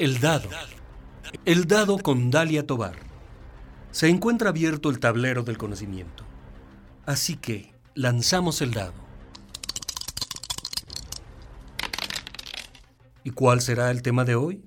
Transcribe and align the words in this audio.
El 0.00 0.18
dado. 0.18 0.48
El 1.44 1.66
dado 1.66 1.98
con 1.98 2.30
Dalia 2.30 2.66
Tobar. 2.66 2.96
Se 3.90 4.08
encuentra 4.08 4.48
abierto 4.48 4.88
el 4.88 4.98
tablero 4.98 5.42
del 5.42 5.58
conocimiento. 5.58 6.24
Así 7.04 7.36
que 7.36 7.74
lanzamos 7.94 8.62
el 8.62 8.72
dado. 8.72 8.94
¿Y 13.24 13.32
cuál 13.32 13.60
será 13.60 13.90
el 13.90 14.00
tema 14.00 14.24
de 14.24 14.36
hoy? 14.36 14.64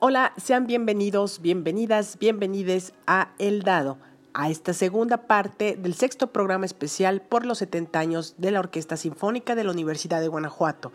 Hola, 0.00 0.34
sean 0.36 0.66
bienvenidos, 0.66 1.40
bienvenidas, 1.40 2.18
bienvenides 2.18 2.92
a 3.06 3.32
El 3.38 3.62
Dado 3.62 4.09
a 4.34 4.50
esta 4.50 4.72
segunda 4.72 5.26
parte 5.26 5.76
del 5.76 5.94
sexto 5.94 6.28
programa 6.28 6.64
especial 6.64 7.20
por 7.20 7.46
los 7.46 7.58
70 7.58 7.98
años 7.98 8.34
de 8.38 8.50
la 8.50 8.60
Orquesta 8.60 8.96
Sinfónica 8.96 9.54
de 9.54 9.64
la 9.64 9.72
Universidad 9.72 10.20
de 10.20 10.28
Guanajuato. 10.28 10.92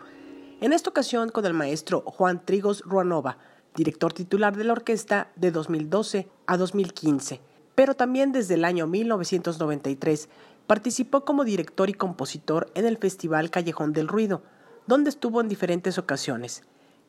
En 0.60 0.72
esta 0.72 0.90
ocasión 0.90 1.28
con 1.28 1.44
el 1.44 1.52
maestro 1.52 2.02
Juan 2.02 2.44
Trigos 2.44 2.82
Ruanova, 2.82 3.38
director 3.74 4.12
titular 4.12 4.56
de 4.56 4.64
la 4.64 4.72
orquesta 4.72 5.30
de 5.36 5.50
2012 5.50 6.28
a 6.46 6.56
2015, 6.56 7.40
pero 7.74 7.94
también 7.94 8.32
desde 8.32 8.54
el 8.54 8.64
año 8.64 8.86
1993 8.86 10.28
participó 10.66 11.24
como 11.24 11.44
director 11.44 11.90
y 11.90 11.94
compositor 11.94 12.70
en 12.74 12.86
el 12.86 12.96
Festival 12.96 13.50
Callejón 13.50 13.92
del 13.92 14.08
Ruido, 14.08 14.42
donde 14.86 15.10
estuvo 15.10 15.40
en 15.40 15.48
diferentes 15.48 15.98
ocasiones, 15.98 16.62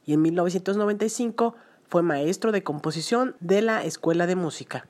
y 0.05 0.13
en 0.13 0.21
1995 0.21 1.55
fue 1.87 2.01
maestro 2.01 2.51
de 2.51 2.63
composición 2.63 3.35
de 3.39 3.61
la 3.61 3.83
Escuela 3.83 4.27
de 4.27 4.35
Música. 4.35 4.87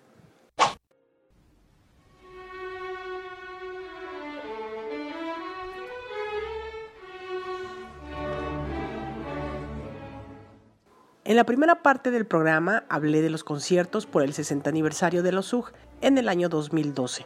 En 11.27 11.35
la 11.35 11.43
primera 11.43 11.83
parte 11.83 12.09
del 12.09 12.25
programa 12.25 12.85
hablé 12.87 13.21
de 13.21 13.29
los 13.29 13.43
conciertos 13.43 14.05
por 14.05 14.23
el 14.23 14.31
60 14.31 14.70
aniversario 14.70 15.23
de 15.23 15.33
los 15.33 15.51
UG 15.51 15.73
en 15.99 16.17
el 16.17 16.29
año 16.29 16.47
2012. 16.47 17.25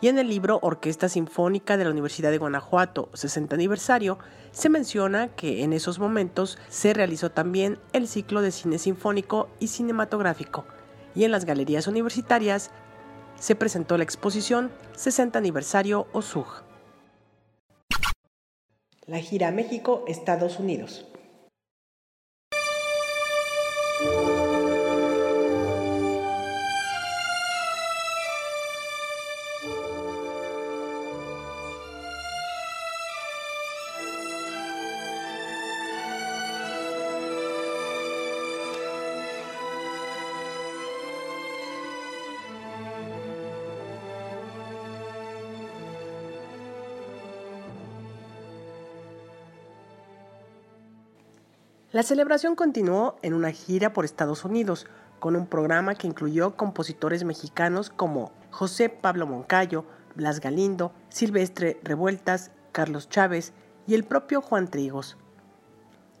Y 0.00 0.06
en 0.06 0.20
el 0.20 0.28
libro 0.28 0.60
Orquesta 0.62 1.08
Sinfónica 1.08 1.76
de 1.76 1.82
la 1.82 1.90
Universidad 1.90 2.30
de 2.30 2.38
Guanajuato, 2.38 3.08
60 3.12 3.56
aniversario, 3.56 4.20
se 4.52 4.68
menciona 4.68 5.34
que 5.34 5.64
en 5.64 5.72
esos 5.72 5.98
momentos 5.98 6.58
se 6.68 6.94
realizó 6.94 7.32
también 7.32 7.80
el 7.92 8.06
ciclo 8.06 8.40
de 8.40 8.52
cine 8.52 8.78
sinfónico 8.78 9.48
y 9.58 9.66
cinematográfico, 9.66 10.64
y 11.16 11.24
en 11.24 11.32
las 11.32 11.44
galerías 11.44 11.88
universitarias 11.88 12.70
se 13.34 13.56
presentó 13.56 13.98
la 13.98 14.04
exposición 14.04 14.70
60 14.94 15.36
aniversario 15.36 16.06
OSUG. 16.12 16.62
La 19.06 19.18
gira 19.18 19.50
México-Estados 19.50 20.60
Unidos. 20.60 21.10
Thank 24.02 24.14
you. 24.14 24.29
La 51.92 52.04
celebración 52.04 52.54
continuó 52.54 53.16
en 53.22 53.34
una 53.34 53.50
gira 53.50 53.92
por 53.92 54.04
Estados 54.04 54.44
Unidos, 54.44 54.86
con 55.18 55.34
un 55.34 55.48
programa 55.48 55.96
que 55.96 56.06
incluyó 56.06 56.56
compositores 56.56 57.24
mexicanos 57.24 57.90
como 57.90 58.30
José 58.52 58.88
Pablo 58.90 59.26
Moncayo, 59.26 59.84
Blas 60.14 60.38
Galindo, 60.38 60.92
Silvestre 61.08 61.80
Revueltas, 61.82 62.52
Carlos 62.70 63.08
Chávez 63.08 63.52
y 63.88 63.94
el 63.94 64.04
propio 64.04 64.40
Juan 64.40 64.68
Trigos. 64.68 65.16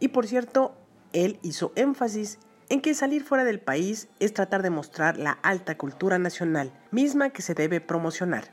Y 0.00 0.08
por 0.08 0.26
cierto, 0.26 0.74
él 1.12 1.38
hizo 1.42 1.70
énfasis 1.76 2.40
en 2.68 2.80
que 2.80 2.92
salir 2.92 3.22
fuera 3.22 3.44
del 3.44 3.60
país 3.60 4.08
es 4.18 4.34
tratar 4.34 4.62
de 4.62 4.70
mostrar 4.70 5.18
la 5.18 5.32
alta 5.42 5.78
cultura 5.78 6.18
nacional, 6.18 6.72
misma 6.90 7.30
que 7.30 7.42
se 7.42 7.54
debe 7.54 7.80
promocionar. 7.80 8.52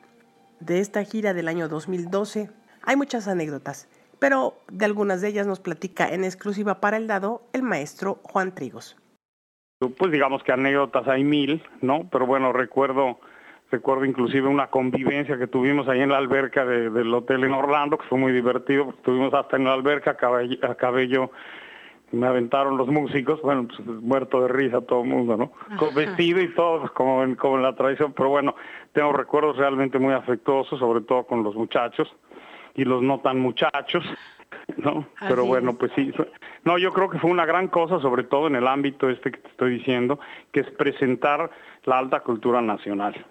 De 0.60 0.82
esta 0.82 1.04
gira 1.04 1.34
del 1.34 1.48
año 1.48 1.68
2012 1.68 2.52
hay 2.84 2.96
muchas 2.96 3.28
anécdotas, 3.28 3.88
pero 4.20 4.56
de 4.70 4.86
algunas 4.86 5.22
de 5.22 5.30
ellas 5.30 5.48
nos 5.48 5.60
platica 5.60 6.08
en 6.08 6.24
exclusiva 6.24 6.80
para 6.80 6.98
el 6.98 7.08
dado 7.08 7.42
el 7.54 7.64
maestro 7.64 8.20
Juan 8.24 8.54
Trigos. 8.54 8.98
Pues 9.80 10.12
digamos 10.12 10.44
que 10.44 10.52
anécdotas 10.52 11.08
hay 11.08 11.24
mil, 11.24 11.64
¿no? 11.82 12.10
Pero 12.10 12.26
bueno, 12.26 12.52
recuerdo 12.52 13.20
recuerdo 13.70 14.06
inclusive 14.06 14.48
una 14.48 14.68
convivencia 14.68 15.38
que 15.38 15.48
tuvimos 15.48 15.88
ahí 15.88 16.02
en 16.02 16.10
la 16.10 16.18
alberca 16.18 16.66
del 16.66 17.14
hotel 17.14 17.44
en 17.44 17.52
Orlando, 17.52 17.98
que 17.98 18.08
fue 18.08 18.18
muy 18.18 18.32
divertido, 18.32 18.94
estuvimos 18.98 19.34
hasta 19.34 19.58
en 19.58 19.66
la 19.66 19.74
alberca, 19.74 20.12
acabé, 20.12 20.58
acabé 20.64 21.08
yo, 21.08 21.32
me 22.12 22.28
aventaron 22.28 22.78
los 22.78 22.88
músicos, 22.88 23.42
bueno, 23.42 23.68
pues 23.68 23.86
muerto 23.86 24.42
de 24.42 24.48
risa 24.48 24.82
todo 24.82 25.04
el 25.04 25.10
mundo, 25.10 25.36
¿no? 25.36 25.52
Con 25.78 25.94
vestido 25.94 26.42
y 26.42 26.54
todo, 26.54 26.80
pues, 26.80 26.92
como 26.92 27.24
en, 27.24 27.36
como 27.36 27.58
en 27.58 27.64
la 27.64 27.76
tradición, 27.76 28.14
pero 28.14 28.30
bueno, 28.30 28.56
tengo 28.94 29.12
recuerdos 29.12 29.58
realmente 29.58 30.00
muy 30.00 30.14
afectuosos, 30.14 30.80
sobre 30.80 31.02
todo 31.02 31.26
con 31.26 31.44
los 31.44 31.56
muchachos 31.56 32.08
y 32.78 32.86
los 32.86 33.04
no 33.04 33.20
tan 33.20 33.40
muchachos, 33.40 34.06
¿no? 34.78 35.06
Pero 35.20 35.46
bueno, 35.46 35.74
pues 35.74 35.92
sí. 35.96 36.14
No, 36.64 36.78
yo 36.78 36.94
creo 36.94 37.10
que 37.10 37.20
fue 37.20 37.30
una 37.30 37.46
gran 37.46 37.68
cosa, 37.68 38.00
sobre 38.00 38.24
todo 38.24 38.48
en 38.48 38.56
el 38.56 38.68
ámbito 38.68 39.10
este 39.10 39.32
que 39.32 39.40
te 39.40 39.50
estoy 39.50 39.80
diciendo, 39.80 40.20
que 40.54 40.62
es 40.62 40.72
presentar 40.72 41.50
la 41.84 41.98
alta 41.98 42.22
cultura 42.22 42.62
nacional. 42.62 43.26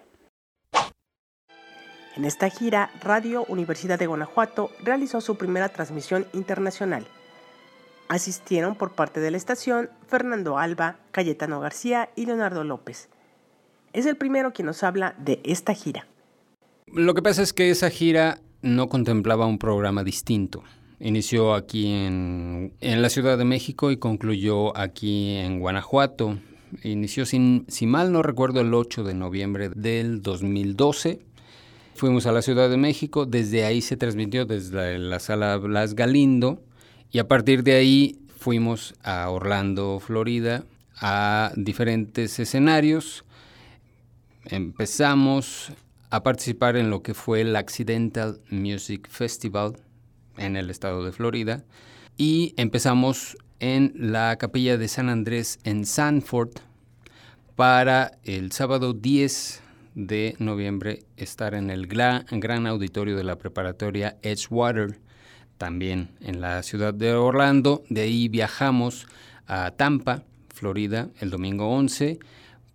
En 2.15 2.25
esta 2.25 2.49
gira, 2.49 2.89
Radio 3.01 3.45
Universidad 3.47 3.97
de 3.99 4.07
Guanajuato 4.07 4.71
realizó 4.83 5.21
su 5.21 5.37
primera 5.37 5.69
transmisión 5.69 6.25
internacional. 6.33 7.05
Asistieron 8.09 8.75
por 8.75 8.93
parte 8.93 9.19
de 9.19 9.31
la 9.31 9.37
estación 9.37 9.89
Fernando 10.07 10.57
Alba, 10.57 10.97
Cayetano 11.11 11.59
García 11.59 12.09
y 12.15 12.25
Leonardo 12.25 12.63
López. 12.63 13.09
Es 13.93 14.05
el 14.07 14.17
primero 14.17 14.51
quien 14.51 14.65
nos 14.65 14.83
habla 14.83 15.13
de 15.19 15.41
esta 15.43 15.73
gira. 15.73 16.07
Lo 16.87 17.13
que 17.13 17.21
pasa 17.21 17.43
es 17.43 17.53
que 17.53 17.69
esa 17.69 17.89
gira 17.89 18.39
no 18.61 18.89
contemplaba 18.89 19.45
un 19.45 19.57
programa 19.57 20.03
distinto. 20.03 20.63
Inició 20.99 21.53
aquí 21.53 21.87
en, 21.87 22.71
la 22.81 23.09
Ciudad 23.09 23.37
de 23.37 23.45
México 23.45 23.91
y 23.91 23.97
concluyó 23.97 24.75
aquí 24.75 25.35
en 25.35 25.59
Guanajuato. 25.59 26.39
Inició, 26.83 27.25
sin, 27.25 27.65
si 27.67 27.85
mal 27.85 28.11
no 28.11 28.23
recuerdo, 28.23 28.61
el 28.61 28.73
8 28.73 29.03
de 29.03 29.13
noviembre 29.13 29.69
del 29.69 30.21
2012. 30.23 31.19
Fuimos 31.93 32.25
a 32.25 32.31
la 32.31 32.41
Ciudad 32.41 32.69
de 32.69 32.77
México, 32.77 33.25
desde 33.25 33.63
ahí 33.65 33.81
se 33.81 33.97
transmitió 33.97 34.45
desde 34.45 34.97
la, 34.97 35.19
sala 35.19 35.57
Blas 35.57 35.95
Galindo 35.95 36.61
y 37.11 37.19
a 37.19 37.27
partir 37.27 37.63
de 37.63 37.73
ahí 37.73 38.19
fuimos 38.37 38.95
a 39.03 39.29
Orlando, 39.29 39.99
Florida, 39.99 40.63
a 40.99 41.51
diferentes 41.55 42.37
escenarios. 42.39 43.23
Empezamos 44.45 45.71
a 46.09 46.23
participar 46.23 46.77
en 46.77 46.89
lo 46.89 47.01
que 47.01 47.13
fue 47.13 47.41
el 47.41 47.55
Accidental 47.55 48.39
Music 48.49 49.07
Festival 49.09 49.77
en 50.37 50.55
el 50.55 50.69
estado 50.69 51.03
de 51.03 51.11
Florida 51.11 51.63
y 52.15 52.53
empezamos 52.57 53.37
en 53.59 53.93
la 53.95 54.37
capilla 54.37 54.77
de 54.77 54.87
San 54.87 55.09
Andrés 55.09 55.59
en 55.63 55.85
Sanford 55.85 56.51
para 57.55 58.11
el 58.23 58.51
sábado 58.51 58.93
10 58.93 59.61
de 59.95 60.35
noviembre 60.37 61.03
estar 61.17 61.55
en 61.55 61.69
el 61.71 61.87
gran, 61.87 62.67
auditorio 62.67 63.17
de 63.17 63.23
la 63.23 63.37
preparatoria 63.37 64.17
Edgewater, 64.21 64.99
también 65.57 66.09
en 66.21 66.39
la 66.39 66.61
ciudad 66.61 66.93
de 66.93 67.13
Orlando. 67.13 67.83
De 67.89 68.01
ahí 68.01 68.27
viajamos 68.27 69.07
a 69.47 69.71
Tampa, 69.71 70.23
Florida, 70.49 71.09
el 71.19 71.31
domingo 71.31 71.69
11 71.69 72.19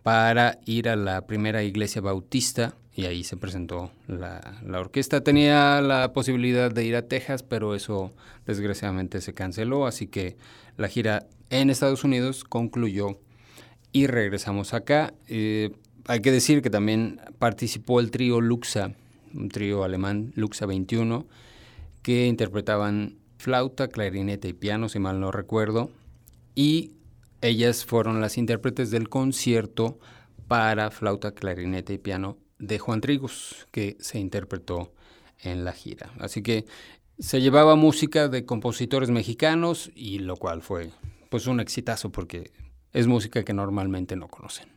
para 0.02 0.58
ir 0.66 0.88
a 0.88 0.96
la 0.96 1.26
primera 1.26 1.62
iglesia 1.62 2.02
bautista 2.02 2.74
y 2.94 3.06
ahí 3.06 3.24
se 3.24 3.36
presentó 3.36 3.90
la, 4.06 4.60
la, 4.66 4.80
orquesta. 4.80 5.22
Tenía 5.22 5.80
la 5.80 6.12
posibilidad 6.12 6.70
de 6.70 6.84
ir 6.84 6.96
a 6.96 7.08
Texas, 7.08 7.42
pero 7.42 7.74
eso 7.74 8.12
desgraciadamente 8.46 9.20
se 9.20 9.32
canceló, 9.32 9.86
así 9.86 10.06
que 10.06 10.36
la 10.76 10.88
gira 10.88 11.26
en 11.50 11.70
Estados 11.70 12.04
Unidos 12.04 12.44
concluyó 12.44 13.18
y 13.92 14.06
regresamos 14.06 14.74
acá. 14.74 15.14
Eh, 15.28 15.70
hay 16.06 16.20
que 16.20 16.32
decir 16.32 16.62
que 16.62 16.70
también 16.70 17.20
participó 17.38 18.00
el 18.00 18.10
trío 18.10 18.40
Luxa, 18.40 18.92
un 19.34 19.48
trío 19.48 19.84
alemán, 19.84 20.32
Luxa 20.34 20.66
21, 20.66 21.26
que 22.02 22.26
interpretaban 22.26 23.16
flauta, 23.38 23.88
clarinete 23.88 24.48
y 24.48 24.52
piano, 24.52 24.88
si 24.88 24.98
mal 24.98 25.20
no 25.20 25.30
recuerdo, 25.30 25.90
y 26.54 26.92
ellas 27.40 27.84
fueron 27.84 28.20
las 28.20 28.36
intérpretes 28.36 28.90
del 28.90 29.08
concierto 29.08 29.98
para 30.48 30.90
flauta, 30.90 31.32
clarinete 31.32 31.94
y 31.94 31.98
piano 31.98 32.36
de 32.62 32.78
Juan 32.78 33.00
Trigos, 33.00 33.66
que 33.72 33.96
se 33.98 34.20
interpretó 34.20 34.92
en 35.42 35.64
la 35.64 35.72
gira. 35.72 36.10
Así 36.20 36.42
que 36.42 36.64
Se 37.18 37.40
llevaba 37.40 37.76
música 37.76 38.28
de 38.28 38.46
compositores 38.46 39.10
mexicanos 39.10 39.92
y 39.94 40.20
lo 40.20 40.36
cual 40.36 40.62
fue 40.62 40.90
pues 41.28 41.46
un 41.46 41.60
exitazo 41.60 42.10
porque 42.10 42.50
es 42.92 43.06
música 43.06 43.44
que 43.44 43.52
normalmente 43.52 44.16
no 44.16 44.28
conocen. 44.28 44.68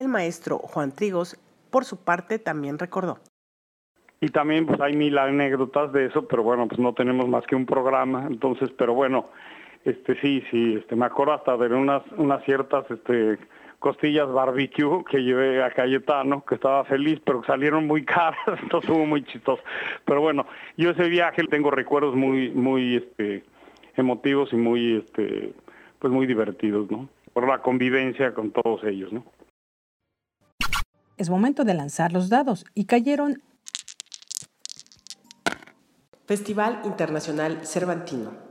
El 0.00 0.08
maestro 0.08 0.58
Juan 0.58 0.92
Trigos, 0.92 1.36
por 1.70 1.84
su 1.84 1.98
parte, 1.98 2.38
también 2.38 2.78
recordó. 2.78 3.18
Y 4.20 4.28
también 4.30 4.66
pues 4.66 4.80
hay 4.80 4.96
mil 4.96 5.16
anécdotas 5.18 5.92
de 5.92 6.06
eso, 6.06 6.26
pero 6.26 6.42
bueno, 6.42 6.66
pues 6.66 6.80
no 6.80 6.94
tenemos 6.94 7.28
más 7.28 7.46
que 7.46 7.54
un 7.54 7.66
programa, 7.66 8.26
entonces, 8.26 8.70
pero 8.76 8.94
bueno, 8.94 9.28
este 9.84 10.18
sí, 10.20 10.42
sí, 10.50 10.76
este 10.76 10.96
me 10.96 11.06
acuerdo 11.06 11.34
hasta 11.34 11.56
de 11.56 11.68
unas 11.74 12.02
unas 12.16 12.42
ciertas 12.44 12.90
este 12.90 13.38
costillas 13.80 14.30
barbecue 14.30 15.04
que 15.10 15.18
llevé 15.18 15.64
a 15.64 15.72
Cayetano, 15.72 16.44
que 16.44 16.54
estaba 16.54 16.84
feliz, 16.84 17.20
pero 17.24 17.42
salieron 17.44 17.86
muy 17.86 18.04
caras, 18.16 18.38
entonces 18.62 18.88
estuvo 18.88 19.06
muy 19.06 19.24
chistoso. 19.24 19.62
Pero 20.04 20.20
bueno, 20.20 20.46
yo 20.76 20.90
ese 20.90 21.08
viaje 21.08 21.42
tengo 21.50 21.72
recuerdos 21.72 22.14
muy, 22.14 22.50
muy 22.50 22.96
este, 22.96 23.42
emotivos 23.96 24.52
y 24.52 24.56
muy, 24.56 24.98
este, 24.98 25.52
pues 25.98 26.12
muy 26.12 26.26
divertidos, 26.26 26.88
¿no? 26.90 27.08
Por 27.32 27.48
la 27.48 27.60
convivencia 27.62 28.34
con 28.34 28.52
todos 28.52 28.84
ellos, 28.84 29.12
¿no? 29.12 29.24
Es 31.16 31.28
momento 31.28 31.64
de 31.64 31.74
lanzar 31.74 32.12
los 32.12 32.28
dados 32.28 32.64
y 32.74 32.84
cayeron 32.84 33.42
Festival 36.26 36.80
Internacional 36.84 37.66
Cervantino. 37.66 38.49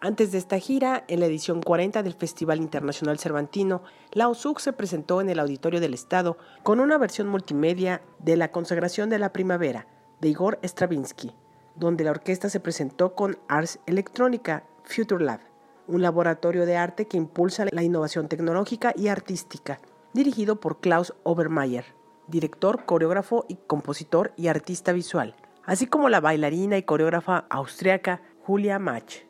Antes 0.00 0.30
de 0.30 0.38
esta 0.38 0.60
gira, 0.60 1.04
en 1.08 1.18
la 1.18 1.26
edición 1.26 1.60
40 1.60 2.04
del 2.04 2.14
Festival 2.14 2.60
Internacional 2.60 3.18
Cervantino, 3.18 3.82
la 4.12 4.28
OSUC 4.28 4.60
se 4.60 4.72
presentó 4.72 5.20
en 5.20 5.28
el 5.28 5.40
Auditorio 5.40 5.80
del 5.80 5.92
Estado 5.92 6.38
con 6.62 6.78
una 6.78 6.98
versión 6.98 7.26
multimedia 7.26 8.00
de 8.20 8.36
La 8.36 8.52
consagración 8.52 9.10
de 9.10 9.18
la 9.18 9.32
primavera 9.32 9.88
de 10.20 10.28
Igor 10.28 10.60
Stravinsky, 10.62 11.32
donde 11.74 12.04
la 12.04 12.12
orquesta 12.12 12.48
se 12.48 12.60
presentó 12.60 13.16
con 13.16 13.38
Ars 13.48 13.80
Electrónica 13.86 14.62
Future 14.84 15.24
Lab, 15.24 15.40
un 15.88 16.00
laboratorio 16.00 16.64
de 16.64 16.76
arte 16.76 17.08
que 17.08 17.16
impulsa 17.16 17.66
la 17.68 17.82
innovación 17.82 18.28
tecnológica 18.28 18.94
y 18.96 19.08
artística, 19.08 19.80
dirigido 20.12 20.60
por 20.60 20.78
Klaus 20.78 21.12
Obermeier, 21.24 21.86
director, 22.28 22.84
coreógrafo 22.84 23.46
y 23.48 23.56
compositor 23.66 24.32
y 24.36 24.46
artista 24.46 24.92
visual, 24.92 25.34
así 25.64 25.88
como 25.88 26.08
la 26.08 26.20
bailarina 26.20 26.76
y 26.78 26.84
coreógrafa 26.84 27.46
austriaca 27.50 28.22
Julia 28.44 28.78
Mach. 28.78 29.27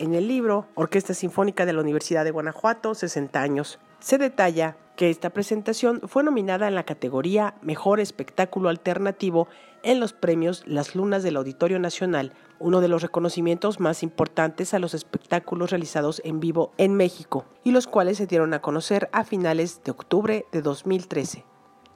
En 0.00 0.12
el 0.12 0.26
libro 0.26 0.66
Orquesta 0.74 1.14
Sinfónica 1.14 1.66
de 1.66 1.72
la 1.72 1.80
Universidad 1.80 2.24
de 2.24 2.32
Guanajuato, 2.32 2.96
60 2.96 3.40
años, 3.40 3.78
se 4.00 4.18
detalla 4.18 4.76
que 4.96 5.08
esta 5.08 5.30
presentación 5.30 6.00
fue 6.08 6.24
nominada 6.24 6.66
en 6.66 6.74
la 6.74 6.82
categoría 6.82 7.54
Mejor 7.62 8.00
Espectáculo 8.00 8.70
Alternativo 8.70 9.46
en 9.84 10.00
los 10.00 10.12
premios 10.12 10.64
Las 10.66 10.96
Lunas 10.96 11.22
del 11.22 11.36
Auditorio 11.36 11.78
Nacional, 11.78 12.32
uno 12.58 12.80
de 12.80 12.88
los 12.88 13.02
reconocimientos 13.02 13.78
más 13.78 14.02
importantes 14.02 14.74
a 14.74 14.80
los 14.80 14.94
espectáculos 14.94 15.70
realizados 15.70 16.20
en 16.24 16.40
vivo 16.40 16.72
en 16.76 16.96
México, 16.96 17.44
y 17.62 17.70
los 17.70 17.86
cuales 17.86 18.18
se 18.18 18.26
dieron 18.26 18.52
a 18.52 18.60
conocer 18.60 19.08
a 19.12 19.22
finales 19.22 19.80
de 19.84 19.92
octubre 19.92 20.44
de 20.50 20.60
2013. 20.60 21.44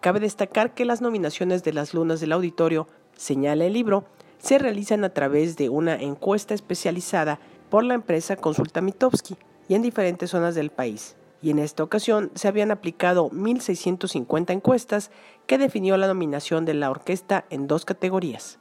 Cabe 0.01 0.21
destacar 0.21 0.73
que 0.73 0.85
las 0.85 1.01
nominaciones 1.01 1.65
de 1.65 1.73
las 1.73 1.95
Lunas 1.95 2.21
del 2.21 2.31
Auditorio, 2.31 2.87
señala 3.17 3.65
el 3.65 3.73
libro, 3.73 4.05
se 4.39 4.59
realizan 4.59 5.03
a 5.03 5.11
través 5.11 5.57
de 5.57 5.69
una 5.69 5.97
encuesta 5.97 6.55
especializada 6.55 7.41
por 7.71 7.85
la 7.85 7.95
empresa 7.95 8.37
Consulta 8.37 8.81
Mitowski 8.81 9.37
y 9.69 9.75
en 9.75 9.83
diferentes 9.83 10.31
zonas 10.31 10.55
del 10.55 10.71
país. 10.71 11.17
Y 11.41 11.51
en 11.51 11.59
esta 11.59 11.83
ocasión 11.83 12.31
se 12.35 12.49
habían 12.49 12.71
aplicado 12.71 13.31
1.650 13.31 14.53
encuestas 14.53 15.11
que 15.47 15.59
definió 15.59 15.97
la 15.97 16.09
nominación 16.09 16.65
de 16.65 16.75
la 16.75 16.91
orquesta 16.91 17.45
en 17.51 17.67
dos 17.69 17.85
categorías. 17.85 18.59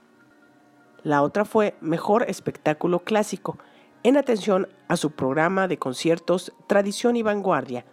La 1.03 1.21
otra 1.21 1.45
fue 1.45 1.75
Mejor 1.81 2.23
Espectáculo 2.27 2.99
Clásico, 2.99 3.57
en 4.03 4.17
atención 4.17 4.67
a 4.87 4.97
su 4.97 5.11
programa 5.11 5.67
de 5.67 5.77
conciertos 5.77 6.53
Tradición 6.67 7.15
y 7.15 7.23
Vanguardia 7.23 7.85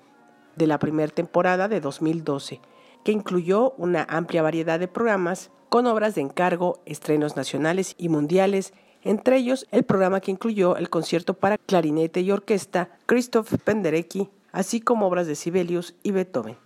de 0.57 0.67
la 0.67 0.79
primera 0.79 1.13
temporada 1.13 1.69
de 1.69 1.81
2012, 1.81 2.61
que 3.05 3.13
incluyó 3.13 3.73
una 3.73 4.07
amplia 4.09 4.43
variedad 4.43 4.79
de 4.79 4.89
programas 4.89 5.51
con 5.69 5.87
obras 5.87 6.15
de 6.15 6.21
encargo, 6.21 6.81
estrenos 6.87 7.37
nacionales 7.37 7.95
y 7.99 8.09
mundiales 8.09 8.73
entre 9.05 9.37
ellos 9.37 9.67
el 9.71 9.85
programa 9.85 10.21
que 10.21 10.31
incluyó 10.31 10.77
el 10.77 10.91
concierto 10.91 11.35
para 11.35 11.59
clarinete 11.59 12.21
y 12.21 12.31
orquesta 12.31 12.89
Christoph 13.07 13.53
Penderecki, 13.65 14.29
así 14.53 14.81
como 14.81 15.07
obras 15.07 15.27
de 15.27 15.35
Sibelius 15.35 15.95
y 16.03 16.13
Beethoven. 16.13 16.57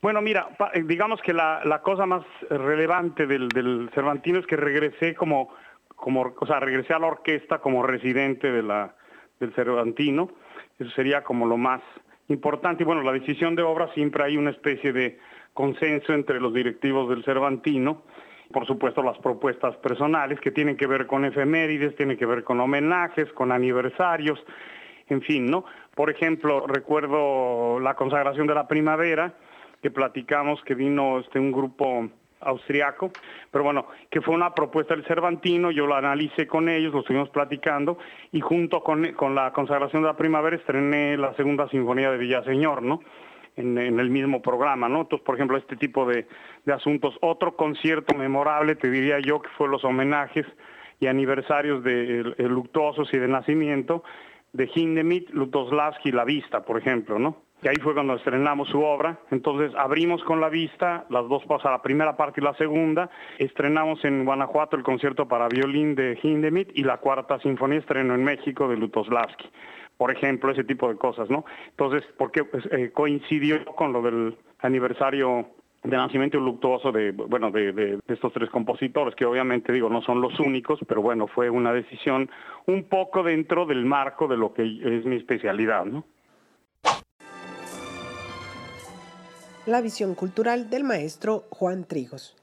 Bueno, 0.00 0.22
mira, 0.22 0.48
eh, 0.72 0.82
digamos 0.82 1.20
que 1.20 1.34
la, 1.34 1.80
cosa 1.82 2.06
más 2.06 2.24
relevante 2.48 3.26
del, 3.26 3.90
Cervantino 3.94 4.38
es 4.38 4.46
que 4.46 4.56
regresé 4.56 5.14
como, 5.14 5.50
como, 5.94 6.34
o 6.38 6.46
sea, 6.46 6.58
regresé 6.60 6.94
a 6.94 6.98
la 6.98 7.08
orquesta 7.08 7.58
como 7.58 7.82
residente 7.82 8.50
de 8.50 8.62
la, 8.62 8.94
del 9.38 9.52
Cervantino. 9.52 10.30
Eso 10.78 10.90
sería 10.92 11.22
como 11.22 11.46
lo 11.46 11.58
más 11.58 11.82
importante. 12.28 12.82
Y 12.82 12.86
bueno, 12.86 13.02
la 13.02 13.12
decisión 13.12 13.54
de 13.54 13.62
obra 13.62 13.92
siempre 13.92 14.24
hay 14.24 14.38
una 14.38 14.50
especie 14.50 14.92
de 14.94 15.18
consenso 15.52 16.14
entre 16.14 16.40
los 16.40 16.54
directivos 16.54 17.10
del 17.10 17.22
Cervantino 17.24 18.02
por 18.52 18.66
supuesto 18.66 19.02
las 19.02 19.18
propuestas 19.18 19.76
personales 19.76 20.40
que 20.40 20.50
tienen 20.50 20.76
que 20.76 20.86
ver 20.86 21.06
con 21.06 21.24
efemérides, 21.24 21.94
tienen 21.96 22.16
que 22.16 22.26
ver 22.26 22.44
con 22.44 22.60
homenajes, 22.60 23.32
con 23.32 23.52
aniversarios, 23.52 24.38
en 25.08 25.22
fin, 25.22 25.50
¿no? 25.50 25.64
Por 25.94 26.10
ejemplo, 26.10 26.66
recuerdo 26.66 27.78
la 27.80 27.94
consagración 27.94 28.46
de 28.46 28.54
la 28.54 28.66
primavera, 28.66 29.34
que 29.82 29.90
platicamos 29.90 30.62
que 30.64 30.74
vino 30.74 31.20
este 31.20 31.38
un 31.38 31.52
grupo 31.52 32.08
austriaco, 32.40 33.10
pero 33.50 33.64
bueno, 33.64 33.86
que 34.10 34.20
fue 34.20 34.34
una 34.34 34.54
propuesta 34.54 34.94
del 34.94 35.04
Cervantino, 35.04 35.70
yo 35.70 35.86
la 35.86 35.98
analicé 35.98 36.46
con 36.46 36.68
ellos, 36.68 36.92
lo 36.92 37.00
estuvimos 37.00 37.28
platicando, 37.28 37.98
y 38.32 38.40
junto 38.40 38.82
con, 38.82 39.12
con 39.12 39.34
la 39.34 39.52
consagración 39.52 40.02
de 40.02 40.08
la 40.08 40.16
primavera 40.16 40.56
estrené 40.56 41.16
la 41.16 41.34
segunda 41.34 41.68
sinfonía 41.68 42.10
de 42.10 42.18
Villaseñor, 42.18 42.82
¿no? 42.82 43.00
En, 43.60 43.78
el 43.78 44.10
mismo 44.10 44.42
programa, 44.42 44.88
¿no? 44.88 45.02
Entonces, 45.02 45.24
por 45.24 45.36
ejemplo, 45.36 45.56
este 45.56 45.76
tipo 45.76 46.06
de, 46.06 46.26
asuntos. 46.72 47.16
Otro 47.20 47.56
concierto 47.56 48.14
memorable, 48.14 48.76
te 48.76 48.90
diría 48.90 49.18
yo, 49.20 49.40
que 49.40 49.48
fue 49.56 49.68
los 49.68 49.84
homenajes 49.84 50.46
y 51.00 51.06
aniversarios 51.06 51.82
de 51.82 52.34
luctuosos 52.38 53.12
y 53.14 53.18
de 53.18 53.28
nacimiento 53.28 54.04
de 54.52 54.70
Hindemith, 54.74 55.30
Lutoslavski 55.30 56.08
y 56.08 56.12
La 56.12 56.24
Vista, 56.24 56.64
por 56.64 56.78
ejemplo, 56.78 57.18
¿no? 57.18 57.36
Y 57.62 57.68
ahí 57.68 57.76
fue 57.82 57.92
cuando 57.92 58.14
estrenamos 58.14 58.68
su 58.68 58.82
obra. 58.82 59.18
Entonces 59.30 59.72
abrimos 59.76 60.24
con 60.24 60.40
La 60.40 60.48
Vista, 60.48 61.04
las 61.10 61.28
dos 61.28 61.44
cosas, 61.44 61.70
la 61.70 61.82
primera 61.82 62.16
parte 62.16 62.40
y 62.40 62.44
la 62.44 62.54
segunda. 62.54 63.10
Estrenamos 63.38 64.02
en 64.04 64.24
Guanajuato 64.24 64.76
el 64.76 64.82
concierto 64.82 65.28
para 65.28 65.48
violín 65.48 65.94
de 65.94 66.18
Hindemith 66.22 66.70
y 66.74 66.84
la 66.84 66.96
cuarta 66.98 67.38
sinfonía 67.40 67.78
estrenó 67.78 68.14
en 68.14 68.24
México 68.24 68.66
de 68.66 68.76
Lutoslavski 68.76 69.50
por 70.00 70.10
ejemplo, 70.10 70.50
ese 70.50 70.64
tipo 70.64 70.88
de 70.88 70.96
cosas, 70.96 71.28
¿no? 71.28 71.44
Entonces, 71.68 72.02
porque 72.16 72.42
pues, 72.42 72.64
eh, 72.72 72.90
coincidió 72.90 73.62
con 73.66 73.92
lo 73.92 74.00
del 74.00 74.34
aniversario 74.60 75.50
de 75.82 75.94
nacimiento 75.94 76.40
luctuoso 76.40 76.90
de, 76.90 77.10
bueno, 77.10 77.50
de, 77.50 77.98
estos 78.08 78.32
tres 78.32 78.48
compositores, 78.48 79.14
que 79.14 79.26
obviamente 79.26 79.74
digo, 79.74 79.90
no 79.90 80.00
son 80.00 80.22
los 80.22 80.40
únicos, 80.40 80.80
pero 80.88 81.02
bueno, 81.02 81.26
fue 81.26 81.50
una 81.50 81.74
decisión 81.74 82.30
un 82.64 82.84
poco 82.84 83.22
dentro 83.22 83.66
del 83.66 83.84
marco 83.84 84.26
de 84.26 84.38
lo 84.38 84.54
que 84.54 84.62
es 84.62 85.04
mi 85.04 85.16
especialidad, 85.16 85.84
¿no? 85.84 86.06
La 89.66 89.82
visión 89.82 90.14
cultural 90.14 90.70
del 90.70 90.84
maestro 90.84 91.44
Juan 91.50 91.84
Trigos. 91.84 92.38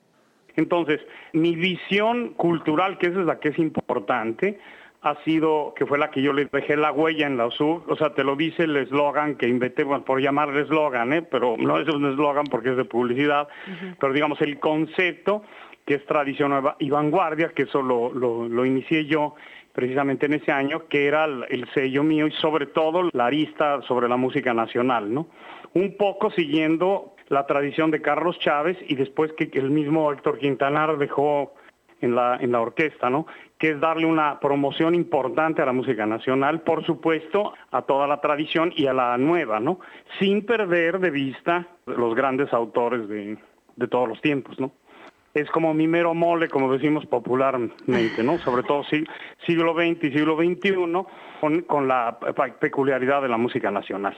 Entonces, 0.58 1.02
mi 1.34 1.56
visión 1.56 2.36
cultural, 2.36 3.00
que 3.00 3.08
esa 3.08 3.20
es 3.20 3.26
la 3.26 3.40
que 3.40 3.50
es 3.50 3.58
importante, 3.58 4.60
ha 5.01 5.16
sido, 5.24 5.74
que 5.75 5.86
fue 5.86 5.98
la 5.98 6.10
que 6.10 6.22
yo 6.22 6.34
le 6.34 6.46
dejé 6.46 6.75
la 6.75 6.92
huella 6.92 7.27
en 7.27 7.38
la 7.38 7.46
USUG, 7.46 7.89
o 7.89 7.96
sea, 7.96 8.13
te 8.13 8.24
lo 8.24 8.36
dice 8.36 8.63
el 8.63 8.75
eslogan 8.75 9.36
que 9.36 9.48
inventé, 9.48 9.86
por 9.86 10.22
llamarle 10.22 10.62
eslogan, 10.62 11.13
¿eh? 11.13 11.22
pero 11.22 11.56
no 11.58 11.80
es 11.80 11.88
un 11.88 12.06
eslogan 12.12 12.46
porque 12.46 12.72
es 12.72 12.77
de 12.77 12.86
publicidad, 12.86 13.48
pero 14.00 14.13
digamos 14.13 14.42
el 14.42 14.60
concepto 14.60 15.44
que 15.86 15.96
es 15.96 16.06
tradición 16.06 16.51
y 16.80 16.89
vanguardia, 16.89 17.50
que 17.56 17.63
eso 17.63 17.82
lo, 17.82 18.12
lo, 18.12 18.66
inicié 18.66 19.06
yo 19.06 19.36
precisamente 19.72 20.25
en 20.25 20.34
ese 20.34 20.51
año, 20.51 20.88
que 20.89 21.06
era 21.06 21.24
el, 21.24 21.66
sello 21.74 22.04
mío 22.04 22.27
y 22.27 22.32
sobre 22.32 22.66
todo 22.66 23.10
la 23.13 23.27
arista 23.27 23.82
sobre 23.84 24.10
la 24.10 24.18
música 24.18 24.54
nacional, 24.54 25.13
¿no? 25.13 25.27
Un 25.74 25.96
poco 25.96 26.30
siguiendo 26.32 27.16
la 27.30 27.46
tradición 27.46 27.92
de 27.92 28.01
Carlos 28.01 28.38
Chávez 28.39 28.77
y 28.88 28.96
después 28.96 29.32
que 29.34 29.50
el 29.54 29.70
mismo 29.70 30.12
Héctor 30.12 30.39
Quintanar 30.39 30.98
dejó 30.98 31.54
en 32.01 32.16
la, 32.16 32.38
en 32.42 32.51
la 32.51 32.60
orquesta, 32.60 33.10
¿no? 33.10 33.25
Que 33.58 33.72
es 33.72 33.80
darle 33.80 34.06
una 34.06 34.40
promoción 34.40 34.94
importante 34.96 35.62
a 35.62 35.66
la 35.66 35.74
música 35.74 36.06
nacional, 36.06 36.62
por 36.62 36.86
supuesto, 36.86 37.54
a 37.72 37.82
toda 37.82 38.08
la 38.08 38.22
tradición 38.22 38.72
y 38.76 38.88
a 38.88 38.94
la 38.94 39.18
nueva, 39.18 39.60
¿no? 39.60 39.80
Sin 40.20 40.46
perder 40.46 41.00
de 41.00 41.10
vista 41.10 41.68
los 41.86 42.16
grandes 42.16 42.54
autores 42.54 43.08
de, 43.08 43.38
de 43.76 43.88
todos 43.88 44.08
los 44.08 44.22
tiempos, 44.22 44.60
¿no? 44.60 44.72
Es 45.34 45.50
como 45.52 45.74
mi 45.74 45.88
mero 45.88 46.14
mole, 46.14 46.50
como 46.50 46.72
decimos 46.72 47.06
popularmente, 47.06 48.24
¿no? 48.24 48.40
Sobre 48.40 48.64
todo 48.64 48.84
siglo 49.46 49.74
XX 49.74 50.04
y 50.06 50.12
siglo 50.12 50.36
XXI, 50.36 50.74
con, 51.40 51.62
con 51.62 51.88
la 51.88 52.18
peculiaridad 52.60 53.22
de 53.22 53.30
la 53.30 53.38
música 53.38 53.70
nacional. 53.70 54.18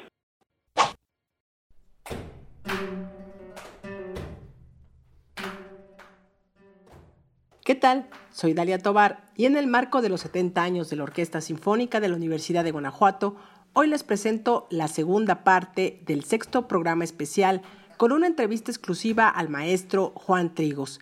¿Qué 7.69 7.75
tal? 7.75 8.07
Soy 8.31 8.55
Dalia 8.55 8.79
Tobar 8.79 9.29
y 9.35 9.45
en 9.45 9.55
el 9.55 9.67
marco 9.67 10.01
de 10.01 10.09
los 10.09 10.21
70 10.21 10.59
años 10.59 10.89
de 10.89 10.95
la 10.95 11.03
Orquesta 11.03 11.39
Sinfónica 11.39 11.99
de 11.99 12.09
la 12.09 12.15
Universidad 12.15 12.63
de 12.63 12.71
Guanajuato, 12.71 13.35
hoy 13.73 13.88
les 13.88 14.01
presento 14.01 14.65
la 14.71 14.88
segunda 14.88 15.43
parte 15.43 16.01
del 16.07 16.23
sexto 16.23 16.67
programa 16.67 17.03
especial 17.03 17.61
con 17.97 18.11
una 18.11 18.25
entrevista 18.25 18.71
exclusiva 18.71 19.29
al 19.29 19.49
maestro 19.49 20.13
Juan 20.15 20.55
Trigos, 20.55 20.99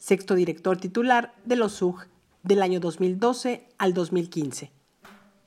sexto 0.00 0.34
director 0.34 0.78
titular 0.78 1.34
de 1.44 1.56
los 1.56 1.72
SUG 1.72 2.06
del 2.42 2.62
año 2.62 2.80
2012 2.80 3.68
al 3.76 3.92
2015. 3.92 4.72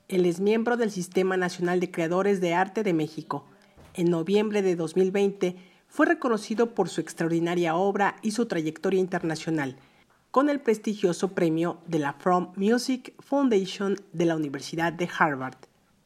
Él 0.10 0.28
es 0.28 0.40
miembro 0.42 0.78
del 0.78 0.92
Sistema 0.92 1.38
Nacional 1.38 1.80
de 1.80 1.90
Creadores 1.90 2.40
de 2.40 2.54
Arte 2.54 2.84
de 2.84 2.94
México. 2.94 3.48
En 3.96 4.12
noviembre 4.12 4.62
de 4.62 4.76
2020 4.76 5.56
fue 5.88 6.06
reconocido 6.06 6.76
por 6.76 6.88
su 6.88 7.02
extraordinaria 7.02 7.74
obra 7.74 8.18
y 8.22 8.30
su 8.30 8.46
trayectoria 8.46 9.00
internacional– 9.00 9.76
con 10.32 10.50
el 10.50 10.62
prestigioso 10.62 11.34
premio 11.36 11.80
de 11.88 12.00
la 12.00 12.14
From 12.14 12.54
Music 12.56 13.14
Foundation 13.20 13.98
de 14.14 14.26
la 14.26 14.38
Universidad 14.38 14.94
de 14.94 15.10
Harvard. 15.20 15.58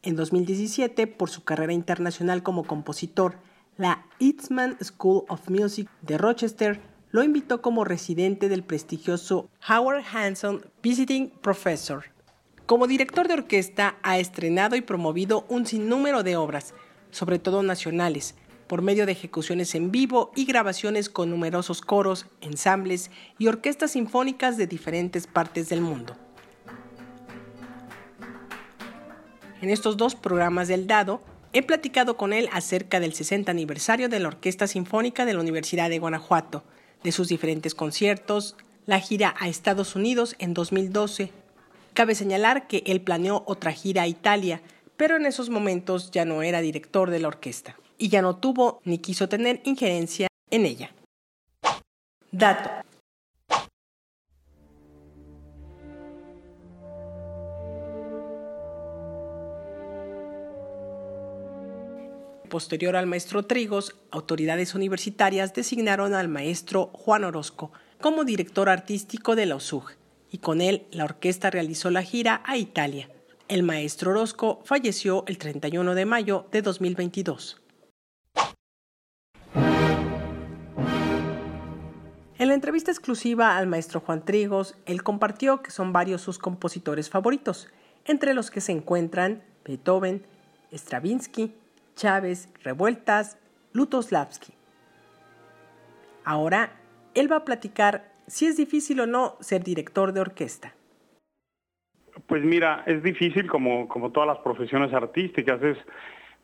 En 0.01 0.15
2017, 0.15 1.05
por 1.05 1.29
su 1.29 1.43
carrera 1.43 1.73
internacional 1.73 2.41
como 2.41 2.63
compositor, 2.63 3.37
la 3.77 4.05
Eastman 4.19 4.77
School 4.83 5.25
of 5.29 5.49
Music 5.49 5.87
de 6.01 6.17
Rochester 6.17 6.81
lo 7.11 7.23
invitó 7.23 7.61
como 7.61 7.83
residente 7.83 8.49
del 8.49 8.63
prestigioso 8.63 9.47
Howard 9.69 10.03
Hanson 10.11 10.65
Visiting 10.81 11.29
Professor. 11.29 12.05
Como 12.65 12.87
director 12.87 13.27
de 13.27 13.35
orquesta 13.35 13.97
ha 14.01 14.17
estrenado 14.17 14.75
y 14.75 14.81
promovido 14.81 15.45
un 15.49 15.67
sinnúmero 15.67 16.23
de 16.23 16.35
obras, 16.35 16.73
sobre 17.11 17.37
todo 17.37 17.61
nacionales, 17.61 18.33
por 18.67 18.81
medio 18.81 19.05
de 19.05 19.11
ejecuciones 19.11 19.75
en 19.75 19.91
vivo 19.91 20.31
y 20.35 20.45
grabaciones 20.45 21.09
con 21.09 21.29
numerosos 21.29 21.81
coros, 21.81 22.25
ensambles 22.41 23.11
y 23.37 23.47
orquestas 23.47 23.91
sinfónicas 23.91 24.57
de 24.57 24.67
diferentes 24.67 25.27
partes 25.27 25.69
del 25.69 25.81
mundo. 25.81 26.15
En 29.61 29.69
estos 29.69 29.97
dos 29.97 30.15
programas 30.15 30.67
del 30.67 30.87
Dado, 30.87 31.21
he 31.53 31.63
platicado 31.63 32.17
con 32.17 32.33
él 32.33 32.49
acerca 32.51 32.99
del 32.99 33.13
60 33.13 33.51
aniversario 33.51 34.09
de 34.09 34.19
la 34.19 34.27
Orquesta 34.27 34.67
Sinfónica 34.67 35.25
de 35.25 35.33
la 35.33 35.39
Universidad 35.39 35.89
de 35.89 35.99
Guanajuato, 35.99 36.63
de 37.03 37.11
sus 37.11 37.29
diferentes 37.29 37.73
conciertos, 37.75 38.55
la 38.85 38.99
gira 38.99 39.33
a 39.39 39.47
Estados 39.47 39.95
Unidos 39.95 40.35
en 40.39 40.53
2012. 40.53 41.31
Cabe 41.93 42.13
señalar 42.13 42.67
que 42.67 42.83
él 42.85 43.01
planeó 43.01 43.43
otra 43.47 43.71
gira 43.71 44.03
a 44.03 44.07
Italia, 44.07 44.61
pero 44.97 45.15
en 45.15 45.25
esos 45.25 45.49
momentos 45.49 46.11
ya 46.11 46.25
no 46.25 46.43
era 46.43 46.61
director 46.61 47.09
de 47.09 47.19
la 47.19 47.29
orquesta 47.29 47.75
y 47.97 48.09
ya 48.09 48.21
no 48.21 48.37
tuvo 48.37 48.81
ni 48.83 48.99
quiso 48.99 49.29
tener 49.29 49.61
injerencia 49.65 50.27
en 50.49 50.65
ella. 50.65 50.91
Dato. 52.31 52.69
Posterior 62.49 62.95
al 62.95 63.07
maestro 63.07 63.43
Trigos, 63.43 63.95
autoridades 64.11 64.75
universitarias 64.75 65.53
designaron 65.53 66.13
al 66.13 66.29
maestro 66.29 66.89
Juan 66.93 67.23
Orozco 67.23 67.71
como 67.99 68.23
director 68.23 68.69
artístico 68.69 69.35
de 69.35 69.45
la 69.45 69.55
OSUG 69.55 69.91
y 70.31 70.37
con 70.37 70.61
él 70.61 70.85
la 70.91 71.05
orquesta 71.05 71.49
realizó 71.49 71.89
la 71.89 72.03
gira 72.03 72.41
a 72.45 72.57
Italia. 72.57 73.09
El 73.47 73.63
maestro 73.63 74.11
Orozco 74.11 74.61
falleció 74.63 75.23
el 75.27 75.37
31 75.37 75.95
de 75.95 76.05
mayo 76.05 76.47
de 76.51 76.61
2022. 76.61 77.64
Entrevista 82.55 82.91
exclusiva 82.91 83.57
al 83.57 83.67
maestro 83.67 83.99
Juan 83.99 84.25
Trigos, 84.25 84.77
él 84.85 85.03
compartió 85.03 85.61
que 85.61 85.71
son 85.71 85.93
varios 85.93 86.21
sus 86.21 86.39
compositores 86.39 87.09
favoritos, 87.09 87.69
entre 88.05 88.33
los 88.33 88.51
que 88.51 88.61
se 88.61 88.71
encuentran 88.71 89.43
Beethoven, 89.63 90.25
Stravinsky, 90.71 91.53
Chávez, 91.95 92.49
Revueltas, 92.63 93.37
Lutoslavski. 93.73 94.53
Ahora, 96.23 96.71
él 97.13 97.31
va 97.31 97.37
a 97.37 97.45
platicar 97.45 98.11
si 98.27 98.47
es 98.47 98.57
difícil 98.57 98.99
o 98.99 99.07
no 99.07 99.37
ser 99.39 99.63
director 99.63 100.11
de 100.11 100.21
orquesta. 100.21 100.73
Pues 102.27 102.43
mira, 102.43 102.83
es 102.87 103.03
difícil 103.03 103.47
como, 103.47 103.87
como 103.87 104.11
todas 104.11 104.27
las 104.27 104.39
profesiones 104.39 104.93
artísticas, 104.93 105.61
es 105.61 105.77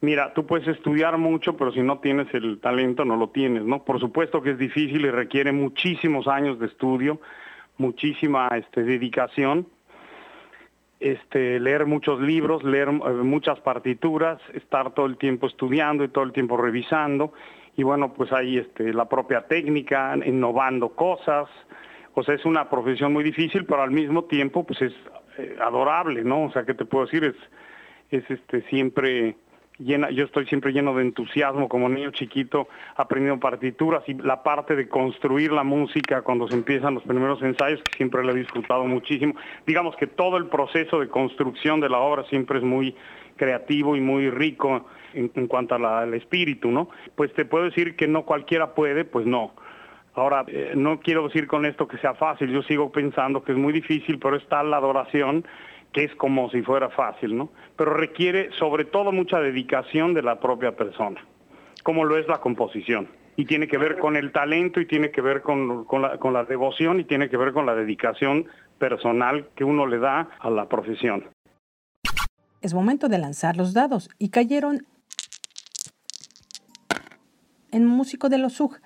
Mira, 0.01 0.33
tú 0.33 0.47
puedes 0.47 0.67
estudiar 0.67 1.19
mucho, 1.19 1.55
pero 1.55 1.71
si 1.71 1.81
no 1.81 1.99
tienes 1.99 2.33
el 2.33 2.59
talento, 2.59 3.05
no 3.05 3.17
lo 3.17 3.29
tienes, 3.29 3.63
¿no? 3.63 3.83
Por 3.85 3.99
supuesto 3.99 4.41
que 4.41 4.51
es 4.51 4.57
difícil 4.57 5.05
y 5.05 5.11
requiere 5.11 5.51
muchísimos 5.51 6.27
años 6.27 6.57
de 6.57 6.65
estudio, 6.65 7.21
muchísima 7.77 8.47
este, 8.47 8.81
dedicación, 8.81 9.67
este, 10.99 11.59
leer 11.59 11.85
muchos 11.85 12.19
libros, 12.19 12.63
leer 12.63 12.89
eh, 12.89 13.11
muchas 13.23 13.59
partituras, 13.59 14.41
estar 14.55 14.91
todo 14.95 15.05
el 15.05 15.17
tiempo 15.17 15.45
estudiando 15.45 16.03
y 16.03 16.07
todo 16.07 16.23
el 16.23 16.31
tiempo 16.31 16.57
revisando. 16.57 17.33
Y 17.77 17.83
bueno, 17.83 18.11
pues 18.13 18.31
hay 18.33 18.57
este, 18.57 18.93
la 18.93 19.07
propia 19.07 19.45
técnica, 19.47 20.17
innovando 20.25 20.89
cosas. 20.89 21.47
O 22.15 22.23
sea, 22.23 22.33
es 22.33 22.43
una 22.45 22.67
profesión 22.71 23.13
muy 23.13 23.23
difícil, 23.23 23.65
pero 23.65 23.83
al 23.83 23.91
mismo 23.91 24.23
tiempo, 24.23 24.65
pues 24.65 24.81
es 24.81 24.93
eh, 25.37 25.57
adorable, 25.61 26.23
¿no? 26.23 26.45
O 26.45 26.51
sea, 26.51 26.65
¿qué 26.65 26.73
te 26.73 26.85
puedo 26.85 27.05
decir? 27.05 27.23
Es, 27.23 27.35
es 28.09 28.29
este, 28.31 28.63
siempre 28.63 29.35
yo 29.85 30.25
estoy 30.25 30.45
siempre 30.45 30.71
lleno 30.71 30.95
de 30.95 31.03
entusiasmo 31.03 31.67
como 31.67 31.89
niño 31.89 32.11
chiquito 32.11 32.67
aprendiendo 32.95 33.39
partituras 33.39 34.03
y 34.07 34.13
la 34.13 34.43
parte 34.43 34.75
de 34.75 34.87
construir 34.87 35.51
la 35.51 35.63
música 35.63 36.21
cuando 36.21 36.47
se 36.47 36.53
empiezan 36.53 36.93
los 36.93 37.03
primeros 37.03 37.41
ensayos, 37.41 37.81
que 37.83 37.91
siempre 37.97 38.23
lo 38.23 38.31
he 38.31 38.35
disfrutado 38.35 38.85
muchísimo. 38.85 39.35
Digamos 39.65 39.95
que 39.95 40.07
todo 40.07 40.37
el 40.37 40.47
proceso 40.47 40.99
de 40.99 41.07
construcción 41.07 41.79
de 41.79 41.89
la 41.89 41.99
obra 41.99 42.23
siempre 42.25 42.59
es 42.59 42.63
muy 42.63 42.95
creativo 43.37 43.95
y 43.95 44.01
muy 44.01 44.29
rico 44.29 44.85
en, 45.13 45.47
cuanto 45.47 45.75
al 45.75 46.13
espíritu, 46.13 46.69
¿no? 46.69 46.89
Pues 47.15 47.33
te 47.33 47.45
puedo 47.45 47.65
decir 47.65 47.95
que 47.95 48.07
no 48.07 48.23
cualquiera 48.23 48.73
puede, 48.73 49.03
pues 49.03 49.25
no. 49.25 49.53
Ahora, 50.13 50.43
eh, 50.47 50.73
no 50.75 50.99
quiero 50.99 51.23
decir 51.23 51.47
con 51.47 51.65
esto 51.65 51.87
que 51.87 51.97
sea 51.97 52.13
fácil, 52.13 52.49
yo 52.51 52.61
sigo 52.63 52.91
pensando 52.91 53.43
que 53.43 53.53
es 53.53 53.57
muy 53.57 53.71
difícil, 53.73 54.19
pero 54.19 54.35
está 54.35 54.61
la 54.61 54.77
adoración 54.77 55.45
que 55.93 56.03
es 56.03 56.15
como 56.15 56.49
si 56.49 56.61
fuera 56.61 56.89
fácil, 56.89 57.37
¿no? 57.37 57.49
Pero 57.75 57.93
requiere 57.93 58.49
sobre 58.57 58.85
todo 58.85 59.11
mucha 59.11 59.39
dedicación 59.39 60.13
de 60.13 60.21
la 60.21 60.39
propia 60.39 60.75
persona, 60.75 61.21
como 61.83 62.05
lo 62.05 62.17
es 62.17 62.27
la 62.27 62.39
composición. 62.39 63.09
Y 63.35 63.45
tiene 63.45 63.67
que 63.67 63.77
ver 63.77 63.97
con 63.97 64.15
el 64.15 64.31
talento 64.31 64.79
y 64.79 64.85
tiene 64.85 65.11
que 65.11 65.21
ver 65.21 65.41
con, 65.41 65.85
la, 66.01 66.17
con 66.17 66.33
la 66.33 66.43
devoción 66.43 66.99
y 66.99 67.05
tiene 67.05 67.29
que 67.29 67.37
ver 67.37 67.53
con 67.53 67.65
la 67.65 67.75
dedicación 67.75 68.45
personal 68.77 69.47
que 69.55 69.63
uno 69.63 69.87
le 69.87 69.99
da 69.99 70.29
a 70.39 70.49
la 70.49 70.67
profesión. 70.67 71.25
Es 72.61 72.73
momento 72.73 73.07
de 73.09 73.17
lanzar 73.17 73.57
los 73.57 73.73
dados 73.73 74.09
y 74.19 74.29
cayeron 74.29 74.85
en 77.71 77.85
Músico 77.85 78.29
de 78.29 78.37
los 78.37 78.53
SUG 78.53 78.79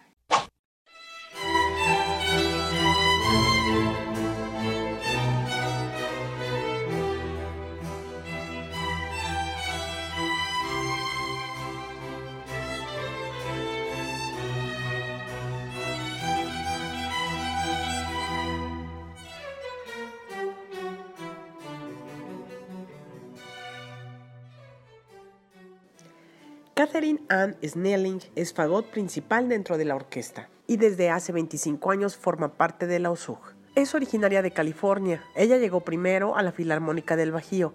Catherine 26.75 27.21
Ann 27.29 27.55
Snelling 27.63 28.19
es 28.35 28.53
fagot 28.53 28.87
principal 28.87 29.47
dentro 29.47 29.77
de 29.77 29.85
la 29.85 29.95
orquesta 29.95 30.49
y 30.67 30.75
desde 30.75 31.09
hace 31.09 31.31
25 31.31 31.89
años 31.89 32.17
forma 32.17 32.57
parte 32.57 32.85
de 32.85 32.99
la 32.99 33.11
OSUG. 33.11 33.39
Es 33.75 33.95
originaria 33.95 34.41
de 34.41 34.51
California. 34.51 35.23
Ella 35.37 35.57
llegó 35.57 35.85
primero 35.85 36.35
a 36.35 36.43
la 36.43 36.51
Filarmónica 36.51 37.15
del 37.15 37.31
Bajío 37.31 37.73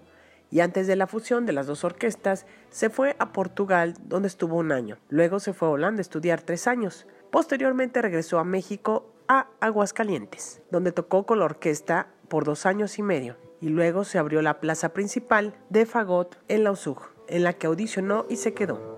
y 0.51 0.59
antes 0.59 0.85
de 0.85 0.95
la 0.95 1.07
fusión 1.07 1.47
de 1.47 1.53
las 1.53 1.65
dos 1.65 1.83
orquestas 1.83 2.45
se 2.69 2.91
fue 2.91 3.15
a 3.17 3.33
Portugal 3.33 3.95
donde 4.03 4.27
estuvo 4.27 4.57
un 4.57 4.71
año. 4.71 4.99
Luego 5.09 5.39
se 5.39 5.53
fue 5.53 5.69
a 5.69 5.71
Holanda 5.71 6.01
a 6.01 6.03
estudiar 6.03 6.43
tres 6.43 6.67
años. 6.67 7.07
Posteriormente 7.31 8.03
regresó 8.03 8.37
a 8.37 8.43
México 8.43 9.11
a 9.27 9.47
Aguascalientes, 9.61 10.61
donde 10.69 10.91
tocó 10.91 11.25
con 11.25 11.39
la 11.39 11.45
orquesta 11.45 12.09
por 12.27 12.45
dos 12.45 12.67
años 12.67 12.99
y 12.99 13.01
medio. 13.01 13.35
Y 13.61 13.69
luego 13.69 14.03
se 14.03 14.19
abrió 14.19 14.43
la 14.43 14.59
plaza 14.59 14.89
principal 14.89 15.55
de 15.71 15.87
Fagot 15.87 16.37
en 16.47 16.63
la 16.63 16.71
USUG, 16.71 17.09
en 17.31 17.43
la 17.43 17.53
que 17.53 17.67
audicionó 17.67 18.25
y 18.29 18.35
se 18.35 18.53
quedó. 18.53 18.97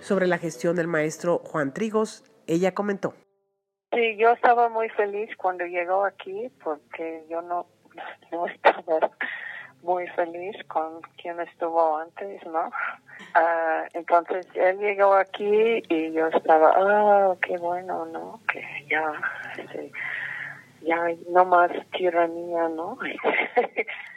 Sobre 0.00 0.26
la 0.26 0.38
gestión 0.38 0.76
del 0.76 0.86
maestro 0.86 1.38
Juan 1.38 1.74
Trigos, 1.74 2.24
ella 2.46 2.72
comentó. 2.74 3.14
Sí, 3.92 4.16
yo 4.16 4.30
estaba 4.30 4.68
muy 4.68 4.88
feliz 4.90 5.36
cuando 5.36 5.66
llegó 5.66 6.04
aquí 6.04 6.48
porque 6.62 7.24
yo 7.28 7.42
no, 7.42 7.66
estaba 8.54 9.10
muy 9.82 10.06
feliz 10.08 10.56
con 10.68 11.00
quien 11.20 11.40
estuvo 11.40 11.98
antes, 11.98 12.44
¿no? 12.46 12.70
Ah, 13.34 13.84
entonces 13.94 14.46
él 14.54 14.78
llegó 14.78 15.14
aquí 15.14 15.82
y 15.88 16.12
yo 16.12 16.28
estaba, 16.28 16.72
ah, 16.76 17.36
qué 17.42 17.56
bueno, 17.58 18.06
¿no? 18.06 18.40
Que 18.52 18.62
ya, 18.88 19.12
sí, 19.72 19.90
ya 20.82 21.08
no 21.30 21.44
más 21.44 21.70
tiranía, 21.90 22.68
¿no? 22.68 22.96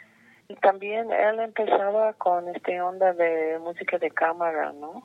también 0.56 1.10
él 1.12 1.40
empezaba 1.40 2.12
con 2.14 2.48
este 2.48 2.80
onda 2.80 3.12
de 3.12 3.58
música 3.60 3.98
de 3.98 4.10
cámara, 4.10 4.72
¿no? 4.72 5.02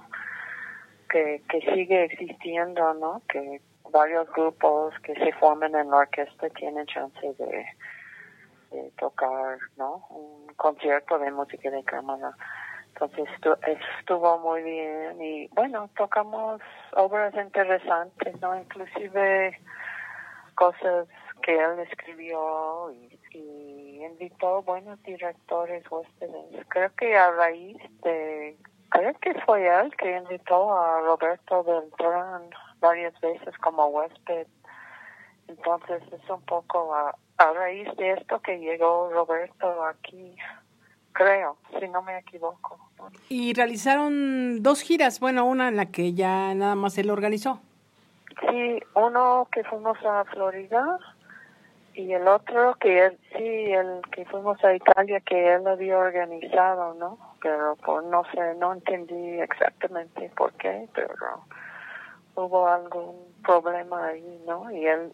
Que, 1.10 1.41
que 1.50 1.62
sigue 1.74 2.03
existiendo, 2.06 2.94
¿no? 2.94 3.22
Que 3.27 3.62
varios 3.91 4.32
grupos 4.34 4.94
que 5.03 5.15
se 5.15 5.32
forman 5.34 5.75
en 5.75 5.89
la 5.89 5.98
orquesta 5.98 6.50
tienen 6.50 6.86
chance 6.86 7.34
de 7.39 7.65
de 8.72 8.91
tocar, 8.98 9.58
¿no? 9.77 10.06
Un 10.10 10.48
concierto 10.56 11.18
de 11.20 11.32
música 11.32 11.70
de 11.70 11.84
cámara. 11.84 12.32
Entonces 12.89 13.29
estuvo 14.00 14.39
muy 14.39 14.62
bien 14.63 15.22
y 15.22 15.48
bueno, 15.50 15.89
tocamos 15.96 16.62
obras 16.96 17.34
interesantes, 17.36 18.39
¿no? 18.41 18.58
Inclusive 18.58 19.58
cosas 20.56 21.08
que 21.41 21.55
él 21.55 21.79
escribió 21.79 22.91
y, 22.91 23.19
invitó 24.00 24.63
buenos 24.63 25.01
directores 25.03 25.84
huéspedes. 25.91 26.65
Creo 26.69 26.89
que 26.96 27.15
a 27.15 27.31
raíz 27.31 27.77
de, 28.01 28.58
creo 28.89 29.13
que 29.19 29.34
fue 29.41 29.67
él 29.67 29.96
que 29.98 30.17
invitó 30.17 30.74
a 30.75 31.01
Roberto 31.01 31.63
Beltrán 31.63 32.50
varias 32.79 33.13
veces 33.19 33.55
como 33.60 33.88
huésped. 33.88 34.48
Entonces 35.48 36.01
es 36.12 36.29
un 36.29 36.41
poco 36.43 36.93
a, 36.96 37.15
a 37.38 37.53
raíz 37.53 37.88
de 37.98 38.12
esto 38.13 38.39
que 38.41 38.60
llegó 38.60 39.10
Roberto 39.12 39.84
aquí, 39.86 40.36
creo, 41.13 41.58
si 41.79 41.88
no 41.88 42.01
me 42.01 42.17
equivoco. 42.19 42.79
Y 43.27 43.53
realizaron 43.53 44.63
dos 44.63 44.81
giras, 44.81 45.19
bueno, 45.19 45.46
una 45.46 45.67
en 45.67 45.75
la 45.75 45.88
que 45.88 46.13
ya 46.13 46.53
nada 46.53 46.75
más 46.75 46.98
él 46.98 47.10
organizó. 47.10 47.60
Sí, 48.41 48.79
uno 48.96 49.48
que 49.51 49.63
fuimos 49.63 49.98
a 50.05 50.24
Florida 50.25 51.00
y 52.01 52.13
el 52.13 52.27
otro 52.27 52.75
que 52.75 53.06
él, 53.06 53.20
sí, 53.36 53.72
el 53.72 54.01
que 54.12 54.25
fuimos 54.25 54.63
a 54.63 54.74
Italia 54.74 55.20
que 55.22 55.53
él 55.53 55.68
había 55.68 55.98
organizado, 55.98 56.94
¿no? 56.94 57.18
Pero 57.41 57.75
por 57.77 58.03
no 58.06 58.24
sé, 58.34 58.56
no 58.56 58.74
entendí 58.74 59.39
exactamente 59.39 60.32
por 60.36 60.54
qué, 60.54 60.88
pero 60.93 61.43
hubo 62.36 62.67
algún 62.67 63.34
problema 63.43 64.08
ahí, 64.08 64.43
¿no? 64.45 64.71
Y 64.71 64.86
él 64.86 65.12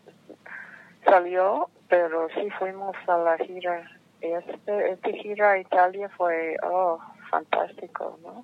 salió 1.06 1.70
pero 1.88 2.28
sí 2.30 2.50
fuimos 2.58 2.96
a 3.08 3.18
la 3.18 3.38
gira. 3.38 3.90
Este, 4.22 4.92
este 4.92 5.14
gira 5.14 5.52
a 5.52 5.60
Italia 5.60 6.10
fue, 6.18 6.58
oh, 6.64 7.00
fantástico, 7.30 8.18
¿no? 8.24 8.44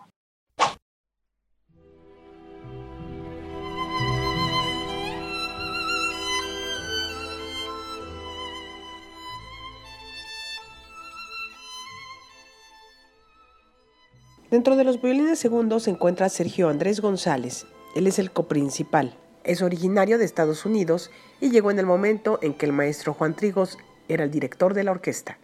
Dentro 14.52 14.76
de 14.76 14.84
los 14.84 15.02
violines 15.02 15.40
segundos 15.40 15.84
se 15.84 15.92
encuentra 15.92 16.28
Sergio 16.28 16.68
Andrés 16.68 17.00
González. 17.00 17.68
Él 17.96 18.06
es 18.06 18.20
el 18.20 18.32
coprincipal. 18.32 19.18
Es 19.46 19.62
originario 19.62 20.18
de 20.18 20.26
Estados 20.26 20.66
Unidos 20.66 21.10
y 21.40 21.52
llegó 21.52 21.72
en 21.72 21.80
el 21.80 21.86
momento 21.86 22.38
en 22.42 22.54
que 22.54 22.66
el 22.66 22.74
maestro 22.74 23.14
Juan 23.14 23.34
Trigos 23.34 23.78
era 24.10 24.26
el 24.26 24.30
director 24.30 24.74
de 24.74 24.84
la 24.84 24.92
orquesta. 24.92 25.40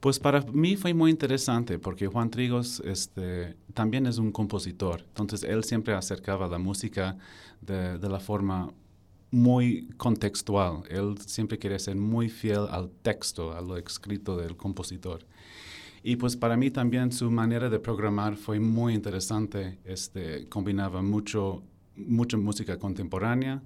Pues 0.00 0.18
para 0.18 0.40
mí 0.40 0.74
fue 0.74 0.92
muy 0.92 1.12
interesante 1.12 1.78
porque 1.78 2.08
Juan 2.08 2.28
Trigos 2.30 2.82
este, 2.84 3.54
también 3.74 4.06
es 4.06 4.18
un 4.18 4.32
compositor, 4.32 5.02
entonces 5.02 5.44
él 5.44 5.62
siempre 5.62 5.94
acercaba 5.94 6.48
la 6.48 6.58
música 6.58 7.16
de, 7.60 7.96
de 7.96 8.08
la 8.08 8.18
forma 8.18 8.74
muy 9.30 9.88
contextual, 9.96 10.82
él 10.90 11.16
siempre 11.24 11.60
quería 11.60 11.78
ser 11.78 11.94
muy 11.94 12.28
fiel 12.28 12.66
al 12.70 12.90
texto, 12.90 13.52
a 13.52 13.60
lo 13.60 13.76
escrito 13.76 14.36
del 14.36 14.56
compositor. 14.56 15.24
Y 16.08 16.14
pues 16.14 16.36
para 16.36 16.56
mí 16.56 16.70
también 16.70 17.10
su 17.10 17.28
manera 17.32 17.68
de 17.68 17.80
programar 17.80 18.36
fue 18.36 18.60
muy 18.60 18.94
interesante, 18.94 19.80
este, 19.84 20.46
combinaba 20.48 21.02
mucho 21.02 21.64
mucha 21.96 22.36
música 22.36 22.78
contemporánea 22.78 23.60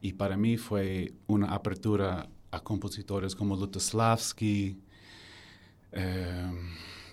y 0.00 0.14
para 0.14 0.36
mí 0.36 0.56
fue 0.56 1.12
una 1.28 1.54
apertura 1.54 2.28
a 2.50 2.58
compositores 2.58 3.36
como 3.36 3.54
Lutoslavski, 3.54 4.80
eh, 5.92 6.50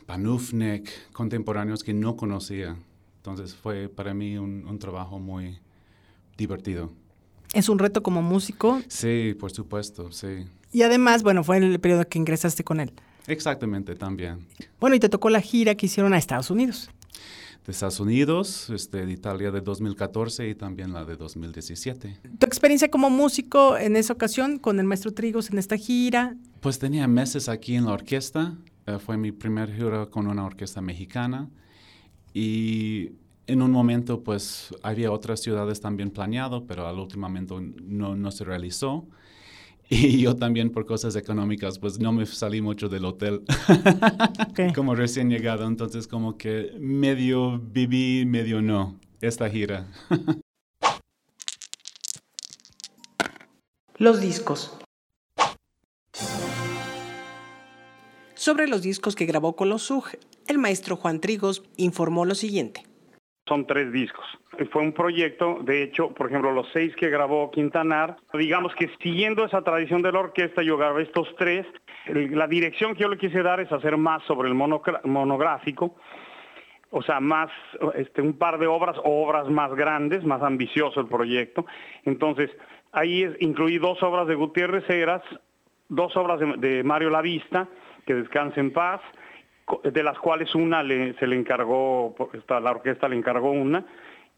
Panufnik, 0.08 1.12
contemporáneos 1.12 1.84
que 1.84 1.94
no 1.94 2.16
conocía. 2.16 2.76
Entonces 3.18 3.54
fue 3.54 3.90
para 3.90 4.16
mí 4.16 4.40
un, 4.40 4.80
trabajo 4.80 5.20
muy 5.20 5.60
divertido. 6.36 6.92
¿Es 7.54 7.70
un 7.70 7.78
reto 7.78 8.02
como 8.02 8.24
músico? 8.24 8.82
Sí, 8.88 9.36
por 9.40 9.52
supuesto, 9.52 10.12
sí. 10.12 10.48
Y 10.72 10.82
además, 10.82 11.22
bueno, 11.22 11.44
fue 11.44 11.58
el 11.58 11.80
periodo 11.80 12.08
que 12.10 12.18
ingresaste 12.18 12.64
con 12.64 12.80
él. 12.80 12.92
Exactamente, 13.28 13.96
también. 13.96 14.48
Bueno, 14.80 14.96
y 14.96 15.00
te 15.00 15.10
tocó 15.10 15.30
la 15.30 15.42
gira 15.42 15.76
que 15.76 15.86
hicieron 15.86 16.14
a 16.14 16.18
Estados 16.18 16.50
Unidos 16.50 16.90
de 17.68 17.74
Estados 17.74 18.00
Unidos, 18.00 18.70
este, 18.70 19.06
de 19.06 19.12
Italia 19.12 19.52
de 19.52 19.60
2014 19.60 20.48
y 20.48 20.56
también 20.56 20.94
la 20.94 21.04
de 21.04 21.18
2017. 21.18 22.18
¿Tu 22.40 22.46
experiencia 22.46 22.90
como 22.90 23.10
músico 23.10 23.78
en 23.78 23.98
esa 23.98 24.14
ocasión 24.14 24.58
con 24.58 24.80
el 24.80 24.86
maestro 24.86 25.12
Trigos 25.14 25.52
en 25.52 25.58
esta 25.58 25.76
gira? 25.76 26.38
Pues 26.62 26.80
tenía 26.80 27.10
meses 27.10 27.50
aquí 27.50 27.76
en 27.76 27.86
la 27.86 27.92
orquesta. 27.92 28.56
Eh, 28.86 29.00
fue 29.00 29.18
mi 29.18 29.34
primer 29.34 29.76
gira 29.76 30.06
con 30.06 30.28
una 30.28 30.46
orquesta 30.46 30.80
mexicana 30.80 31.50
y 32.34 33.12
en 33.48 33.62
un 33.62 33.72
momento 33.72 34.24
pues 34.24 34.74
había 34.82 35.12
otras 35.12 35.42
ciudades 35.42 35.82
también 35.82 36.10
planeado, 36.10 36.66
pero 36.66 36.88
al 36.88 36.98
último 36.98 37.28
momento 37.28 37.60
no, 37.60 38.16
no 38.16 38.32
se 38.32 38.46
realizó. 38.46 39.06
Y 39.90 40.20
yo 40.20 40.36
también 40.36 40.72
por 40.72 40.86
cosas 40.86 41.16
económicas, 41.16 41.80
pues 41.80 42.00
no 42.00 42.12
me 42.12 42.26
salí 42.26 42.62
mucho 42.62 42.90
del 42.90 43.06
hotel 43.06 43.44
como 44.76 44.96
recién 44.96 45.30
llegado. 45.30 45.66
Entonces 45.66 46.08
como 46.08 46.38
que 46.38 46.74
medio 46.80 47.60
viví, 47.60 48.26
medio 48.26 48.62
no 48.62 49.00
esta 49.22 49.50
gira. 49.50 49.88
Los 54.00 54.22
discos. 54.22 54.78
Sobre 58.36 58.68
los 58.68 58.84
discos 58.84 59.16
que 59.16 59.26
grabó 59.26 59.56
con 59.56 59.70
los 59.70 59.82
SUG, 59.82 60.20
el 60.48 60.60
maestro 60.60 60.96
Juan 60.96 61.20
Trigos 61.20 61.64
informó 61.78 62.24
lo 62.24 62.36
siguiente. 62.36 62.84
Son 63.48 63.66
tres 63.66 63.92
discos 63.92 64.26
fue 64.66 64.82
un 64.82 64.94
proyecto, 64.94 65.60
de 65.62 65.84
hecho, 65.84 66.10
por 66.10 66.28
ejemplo, 66.28 66.52
los 66.52 66.68
seis 66.74 66.96
que 66.96 67.10
grabó 67.10 67.52
Quintanar, 67.52 68.18
digamos 68.34 68.74
que 68.76 68.90
siguiendo 69.02 69.46
esa 69.46 69.62
tradición 69.62 70.02
de 70.02 70.12
la 70.12 70.20
orquesta, 70.20 70.64
yo 70.64 70.78
grabé 70.78 71.04
estos 71.04 71.34
tres. 71.38 71.66
La 72.08 72.48
dirección 72.48 72.94
que 72.94 73.02
yo 73.02 73.10
le 73.10 73.18
quise 73.18 73.44
dar 73.44 73.60
es 73.60 73.72
hacer 73.72 73.98
más 73.98 74.24
sobre 74.24 74.50
el 74.50 74.56
monográfico, 74.56 75.96
o 76.90 77.02
sea, 77.02 77.20
más, 77.20 77.52
este, 77.96 78.22
un 78.22 78.38
par 78.38 78.58
de 78.58 78.68
obras 78.68 78.98
o 79.04 79.26
obras 79.26 79.48
más 79.50 79.74
grandes, 79.76 80.24
más 80.24 80.42
ambicioso 80.42 81.02
el 81.02 81.08
proyecto. 81.08 81.66
Entonces, 82.06 82.50
ahí 82.94 83.30
incluí 83.40 83.78
dos 83.78 84.02
obras 84.04 84.28
de 84.28 84.36
Gutiérrez 84.36 84.90
Heras, 84.90 85.22
dos 85.90 86.16
obras 86.16 86.40
de, 86.40 86.56
de 86.58 86.84
Mario 86.84 87.10
Lavista, 87.10 87.68
que 88.06 88.16
descanse 88.16 88.62
en 88.62 88.72
paz, 88.72 89.02
de 89.84 90.04
las 90.04 90.18
cuales 90.20 90.54
una 90.56 90.82
se 90.82 91.28
le 91.28 91.36
encargó, 91.36 92.16
la 92.48 92.72
orquesta 92.72 93.08
le 93.10 93.18
encargó 93.18 93.52
una, 93.52 93.86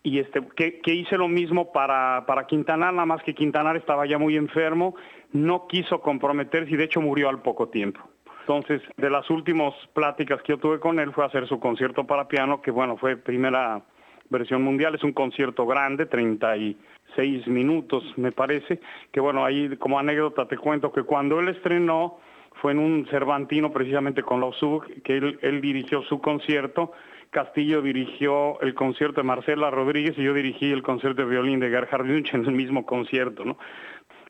y 0.01 0.19
este 0.19 0.41
que, 0.55 0.93
hice 0.93 1.17
lo 1.17 1.27
mismo 1.27 1.71
para, 1.71 2.25
para 2.25 2.47
Quintanar, 2.47 2.93
nada 2.93 3.05
más 3.05 3.21
que 3.23 3.35
Quintanar 3.35 3.75
estaba 3.75 4.05
ya 4.05 4.17
muy 4.17 4.37
enfermo, 4.37 4.95
no 5.33 5.67
quiso 5.67 6.01
comprometerse 6.01 6.71
y 6.71 6.77
de 6.77 6.85
hecho 6.85 7.01
murió 7.01 7.29
al 7.29 7.41
poco 7.41 7.69
tiempo. 7.69 7.99
Entonces, 8.41 8.81
de 8.97 9.09
las 9.11 9.29
últimas 9.29 9.73
pláticas 9.93 10.41
que 10.41 10.53
yo 10.53 10.57
tuve 10.57 10.79
con 10.79 10.99
él 10.99 11.11
fue 11.13 11.25
hacer 11.25 11.47
su 11.47 11.59
concierto 11.59 12.05
para 12.05 12.27
piano, 12.27 12.61
que 12.61 12.71
bueno, 12.71 12.97
fue 12.97 13.15
primera 13.15 13.83
versión 14.29 14.63
mundial. 14.63 14.95
Es 14.95 15.03
un 15.03 15.13
concierto 15.13 15.67
grande, 15.67 16.07
36 16.07 17.47
minutos 17.47 18.03
me 18.17 18.31
parece, 18.31 18.79
que 19.11 19.19
bueno, 19.19 19.45
ahí 19.45 19.75
como 19.77 19.99
anécdota 19.99 20.47
te 20.47 20.57
cuento 20.57 20.91
que 20.91 21.03
cuando 21.03 21.39
él 21.39 21.49
estrenó 21.49 22.17
fue 22.61 22.71
en 22.71 22.79
un 22.79 23.07
Cervantino 23.07 23.71
precisamente 23.71 24.23
con 24.23 24.39
los 24.39 24.57
SUG, 24.57 25.01
que 25.03 25.17
él, 25.17 25.61
dirigió 25.61 26.01
su 26.03 26.19
concierto, 26.19 26.91
Castillo 27.29 27.81
dirigió 27.81 28.59
el 28.61 28.73
concierto 28.73 29.21
de 29.21 29.27
Marcela 29.27 29.69
Rodríguez 29.69 30.17
y 30.17 30.23
yo 30.23 30.33
dirigí 30.33 30.71
el 30.71 30.81
concierto 30.81 31.21
de 31.21 31.29
violín 31.29 31.59
de 31.59 31.69
Gerhard 31.69 32.05
Munch 32.05 32.33
en 32.33 32.45
el 32.45 32.51
mismo 32.51 32.85
concierto. 32.85 33.57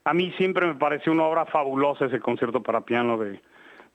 A 0.04 0.14
mí 0.14 0.34
siempre 0.38 0.68
me 0.68 0.76
pareció 0.76 1.12
una 1.12 1.24
obra 1.24 1.46
fabulosa 1.46 2.06
ese 2.06 2.20
concierto 2.20 2.62
para 2.62 2.82
piano 2.82 3.18
de, 3.18 3.42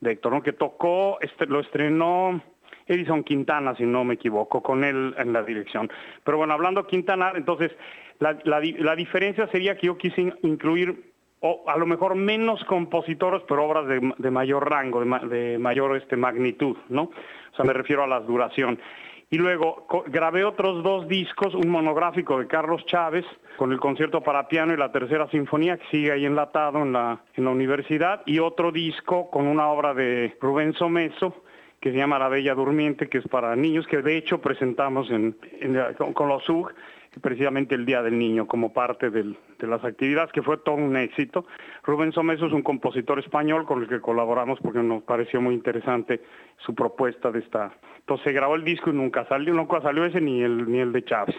de 0.01 0.13
Héctor, 0.13 0.33
¿no? 0.33 0.43
que 0.43 0.53
tocó, 0.53 1.19
este, 1.21 1.47
lo 1.47 1.61
estrenó 1.61 2.41
Edison 2.87 3.25
Quintana, 3.25 3.75
si 3.77 3.85
no 3.85 4.05
me 4.05 4.15
equivoco, 4.15 4.63
con 4.63 4.85
él 4.85 5.15
en 5.19 5.33
la 5.33 5.43
dirección. 5.43 5.91
Pero 6.25 6.39
bueno, 6.39 6.55
hablando 6.55 6.87
Quintana, 6.87 7.33
entonces 7.35 7.73
la, 8.21 8.39
la, 8.45 8.61
la 8.79 8.97
diferencia 8.97 9.47
sería 9.49 9.77
que 9.77 9.87
yo 9.89 9.99
quise 9.99 10.33
incluir 10.43 11.14
o 11.47 11.63
a 11.67 11.77
lo 11.77 11.85
mejor 11.85 12.15
menos 12.15 12.65
compositores, 12.65 13.43
pero 13.47 13.67
obras 13.67 13.87
de, 13.87 14.31
mayor 14.31 14.71
rango, 14.71 15.05
de, 15.05 15.59
mayor 15.59 15.95
este, 15.95 16.17
magnitud, 16.17 16.75
¿no? 16.89 17.03
O 17.03 17.57
sea, 17.57 17.67
me 17.67 17.75
refiero 17.75 18.03
a 18.03 18.07
la 18.07 18.21
duración. 18.21 18.79
Y 19.29 19.37
luego 19.37 19.87
grabé 20.07 20.43
otros 20.43 20.83
dos 20.83 21.07
discos, 21.07 21.55
un 21.55 21.69
monográfico 21.69 22.39
de 22.39 22.47
Carlos 22.47 22.87
Chávez 22.87 23.27
con 23.59 23.73
el 23.73 23.79
concierto 23.79 24.23
para 24.23 24.49
piano 24.49 24.73
y 24.73 24.79
la 24.79 24.91
tercera 24.91 25.29
sinfonía 25.29 25.77
que 25.77 25.85
sigue 25.91 26.13
ahí 26.13 26.25
enlatado 26.25 26.79
en 26.79 26.95
la, 26.95 27.21
en 27.35 27.45
la 27.45 27.51
universidad 27.51 28.23
y 28.25 28.39
otro 28.39 28.73
disco 28.73 29.29
con 29.31 29.47
una 29.47 29.69
obra 29.69 29.93
de 29.93 30.35
Rubén 30.41 30.73
Someso 30.73 31.43
que 31.79 31.91
se 31.91 31.99
llama 31.99 32.19
La 32.19 32.29
Bella 32.31 32.55
Durmiente, 32.55 33.11
que 33.11 33.19
es 33.19 33.29
para 33.29 33.55
niños, 33.55 33.87
que 33.87 34.01
de 34.01 34.17
hecho 34.17 34.41
presentamos 34.41 35.11
en, 35.11 35.37
en 35.61 35.95
con, 35.99 36.15
con, 36.15 36.29
los 36.29 36.49
UG 36.49 36.73
precisamente 37.21 37.75
el 37.75 37.87
Día 37.87 38.03
del 38.03 38.19
Niño 38.19 38.47
como 38.47 38.73
parte 38.73 39.11
de 39.11 39.37
las 39.61 39.85
actividades, 39.85 40.33
que 40.33 40.43
fue 40.43 40.59
todo 40.59 40.77
un 40.77 40.97
éxito. 40.97 41.47
Rubén 41.83 42.13
Someso 42.13 42.47
es 42.47 42.53
un 42.53 42.63
compositor 42.63 43.19
español 43.19 43.67
con 43.67 43.83
el 43.83 43.89
que 43.89 44.01
colaboramos 44.01 44.59
porque 44.61 44.83
nos 44.83 45.03
pareció 45.03 45.41
muy 45.41 45.55
interesante 45.55 46.23
su 46.59 46.75
propuesta 46.75 47.31
de 47.31 47.41
esta. 47.41 47.73
Entonces 47.99 48.25
se 48.25 48.33
grabó 48.33 48.55
el 48.55 48.65
disco 48.65 48.91
y 48.91 48.93
nunca 48.93 49.27
salió, 49.27 49.55
nunca 49.55 49.81
salió 49.81 50.05
ese 50.05 50.21
ni 50.21 50.43
el, 50.43 50.71
ni 50.71 50.79
el 50.79 50.93
de 50.93 51.05
Chávez. 51.05 51.37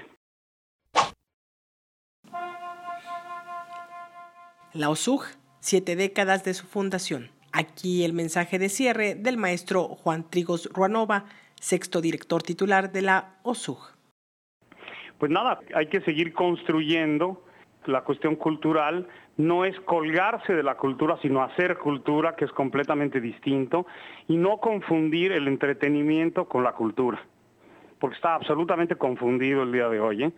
La 4.74 4.90
OSUG, 4.90 5.24
siete 5.62 5.96
décadas 5.96 6.44
de 6.44 6.54
su 6.54 6.68
fundación. 6.68 7.30
Aquí 7.54 8.04
el 8.04 8.12
mensaje 8.12 8.60
de 8.60 8.68
cierre 8.68 9.16
del 9.16 9.38
maestro 9.38 9.88
Juan 9.88 10.30
Trigos 10.30 10.70
Ruanova, 10.74 11.26
sexto 11.62 12.02
director 12.02 12.44
titular 12.44 12.92
de 12.92 13.02
la 13.02 13.38
OSUG. 13.44 13.95
Pues 15.18 15.32
nada, 15.32 15.60
hay 15.74 15.88
que 15.88 16.02
seguir 16.02 16.34
construyendo 16.34 17.42
la 17.86 18.02
cuestión 18.02 18.36
cultural, 18.36 19.08
no 19.38 19.66
es 19.66 19.80
colgarse 19.82 20.54
de 20.54 20.64
la 20.64 20.76
cultura, 20.76 21.18
sino 21.22 21.44
hacer 21.44 21.78
cultura, 21.78 22.36
que 22.36 22.46
es 22.46 22.52
completamente 22.52 23.22
distinto, 23.22 23.86
y 24.28 24.38
no 24.38 24.58
confundir 24.58 25.32
el 25.32 25.48
entretenimiento 25.48 26.46
con 26.46 26.64
la 26.64 26.74
cultura, 26.74 27.22
porque 28.00 28.16
está 28.16 28.36
absolutamente 28.36 28.96
confundido 28.96 29.64
el 29.64 29.72
día 29.72 29.90
de 29.90 30.00
hoy. 30.00 30.24
¿eh? 30.24 30.32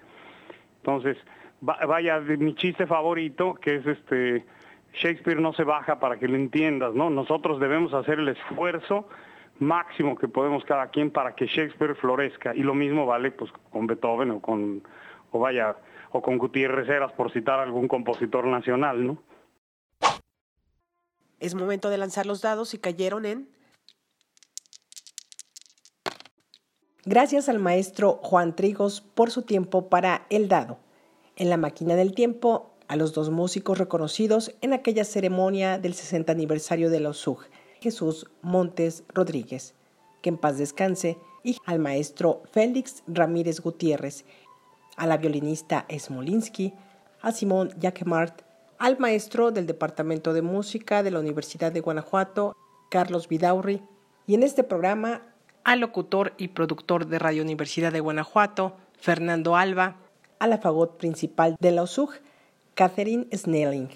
Entonces, 0.78 1.18
vaya, 1.62 2.20
mi 2.20 2.54
chiste 2.56 2.86
favorito, 2.86 3.56
que 3.56 3.76
es 3.76 3.86
este, 3.86 4.46
Shakespeare 4.94 5.40
no 5.40 5.54
se 5.54 5.64
baja 5.64 6.00
para 6.00 6.18
que 6.18 6.28
lo 6.28 6.36
entiendas, 6.36 6.94
¿no? 6.94 7.10
Nosotros 7.10 7.60
debemos 7.60 7.94
hacer 7.94 8.20
el 8.20 8.30
esfuerzo 8.30 9.08
máximo 9.60 10.16
que 10.16 10.28
podemos 10.28 10.64
cada 10.66 10.90
quien 10.90 11.12
para 11.12 11.36
que 11.36 11.48
Shakespeare 11.48 11.96
florezca 11.96 12.56
y 12.56 12.62
lo 12.62 12.74
mismo 12.74 13.06
vale 13.06 13.32
pues 13.32 13.52
con 13.72 13.88
Beethoven 13.88 14.32
o 14.32 14.42
con 14.42 14.84
o 15.32 15.40
vaya 15.40 15.76
o 16.12 16.22
con 16.22 16.38
Gutiérrez 16.38 16.88
Heras 16.88 17.12
por 17.14 17.32
citar 17.32 17.60
algún 17.60 17.88
compositor 17.88 18.46
nacional, 18.46 19.06
¿no? 19.06 19.18
Es 21.40 21.54
momento 21.54 21.90
de 21.90 21.98
lanzar 21.98 22.26
los 22.26 22.42
dados 22.42 22.74
y 22.74 22.80
cayeron 22.80 23.26
en 23.26 23.50
Gracias 27.10 27.48
al 27.48 27.60
maestro 27.60 28.20
Juan 28.22 28.54
Trigos 28.54 29.00
por 29.00 29.32
su 29.32 29.44
tiempo 29.44 29.88
para 29.88 30.26
el 30.30 30.50
dado. 30.50 30.78
En 31.38 31.50
la 31.50 31.56
máquina 31.56 31.96
del 31.96 32.14
tiempo 32.14 32.76
a 32.90 32.98
los 32.98 33.14
dos 33.14 33.30
músicos 33.30 33.78
reconocidos 33.78 34.54
en 34.60 34.74
aquella 34.74 35.06
ceremonia 35.06 35.78
del 35.78 35.94
60 35.94 36.34
aniversario 36.34 36.90
de 36.90 37.00
la 37.00 37.10
OSUG, 37.10 37.46
Jesús 37.88 38.28
Montes 38.42 39.06
Rodríguez, 39.14 39.74
que 40.22 40.28
en 40.28 40.38
paz 40.38 40.58
descanse, 40.58 41.18
y 41.42 41.56
al 41.66 41.80
maestro 41.80 42.44
Félix 42.52 43.02
Ramírez 43.08 43.62
Gutiérrez, 43.62 44.26
a 44.98 45.08
la 45.08 45.16
violinista 45.16 45.86
Smolinsky, 45.90 46.74
a 47.22 47.32
Simón 47.32 47.72
Jaquemart, 47.82 48.42
al 48.78 49.00
maestro 49.00 49.52
del 49.52 49.68
Departamento 49.68 50.34
de 50.34 50.42
Música 50.42 51.02
de 51.02 51.12
la 51.12 51.22
Universidad 51.22 51.72
de 51.72 51.80
Guanajuato, 51.80 52.58
Carlos 52.92 53.30
Vidaurri, 53.30 53.82
y 54.26 54.34
en 54.34 54.44
este 54.44 54.66
programa 54.66 55.22
al 55.64 55.80
locutor 55.80 56.34
y 56.38 56.50
productor 56.50 57.08
de 57.08 57.20
Radio 57.20 57.42
Universidad 57.42 57.94
de 57.94 58.02
Guanajuato, 58.02 58.76
Fernando 59.00 59.56
Alba, 59.56 59.96
a 60.40 60.48
la 60.48 60.58
fagot 60.58 60.98
principal 60.98 61.56
de 61.62 61.72
la 61.72 61.84
OSUG, 61.84 62.16
Catherine 62.76 63.28
Snelling, 63.34 63.88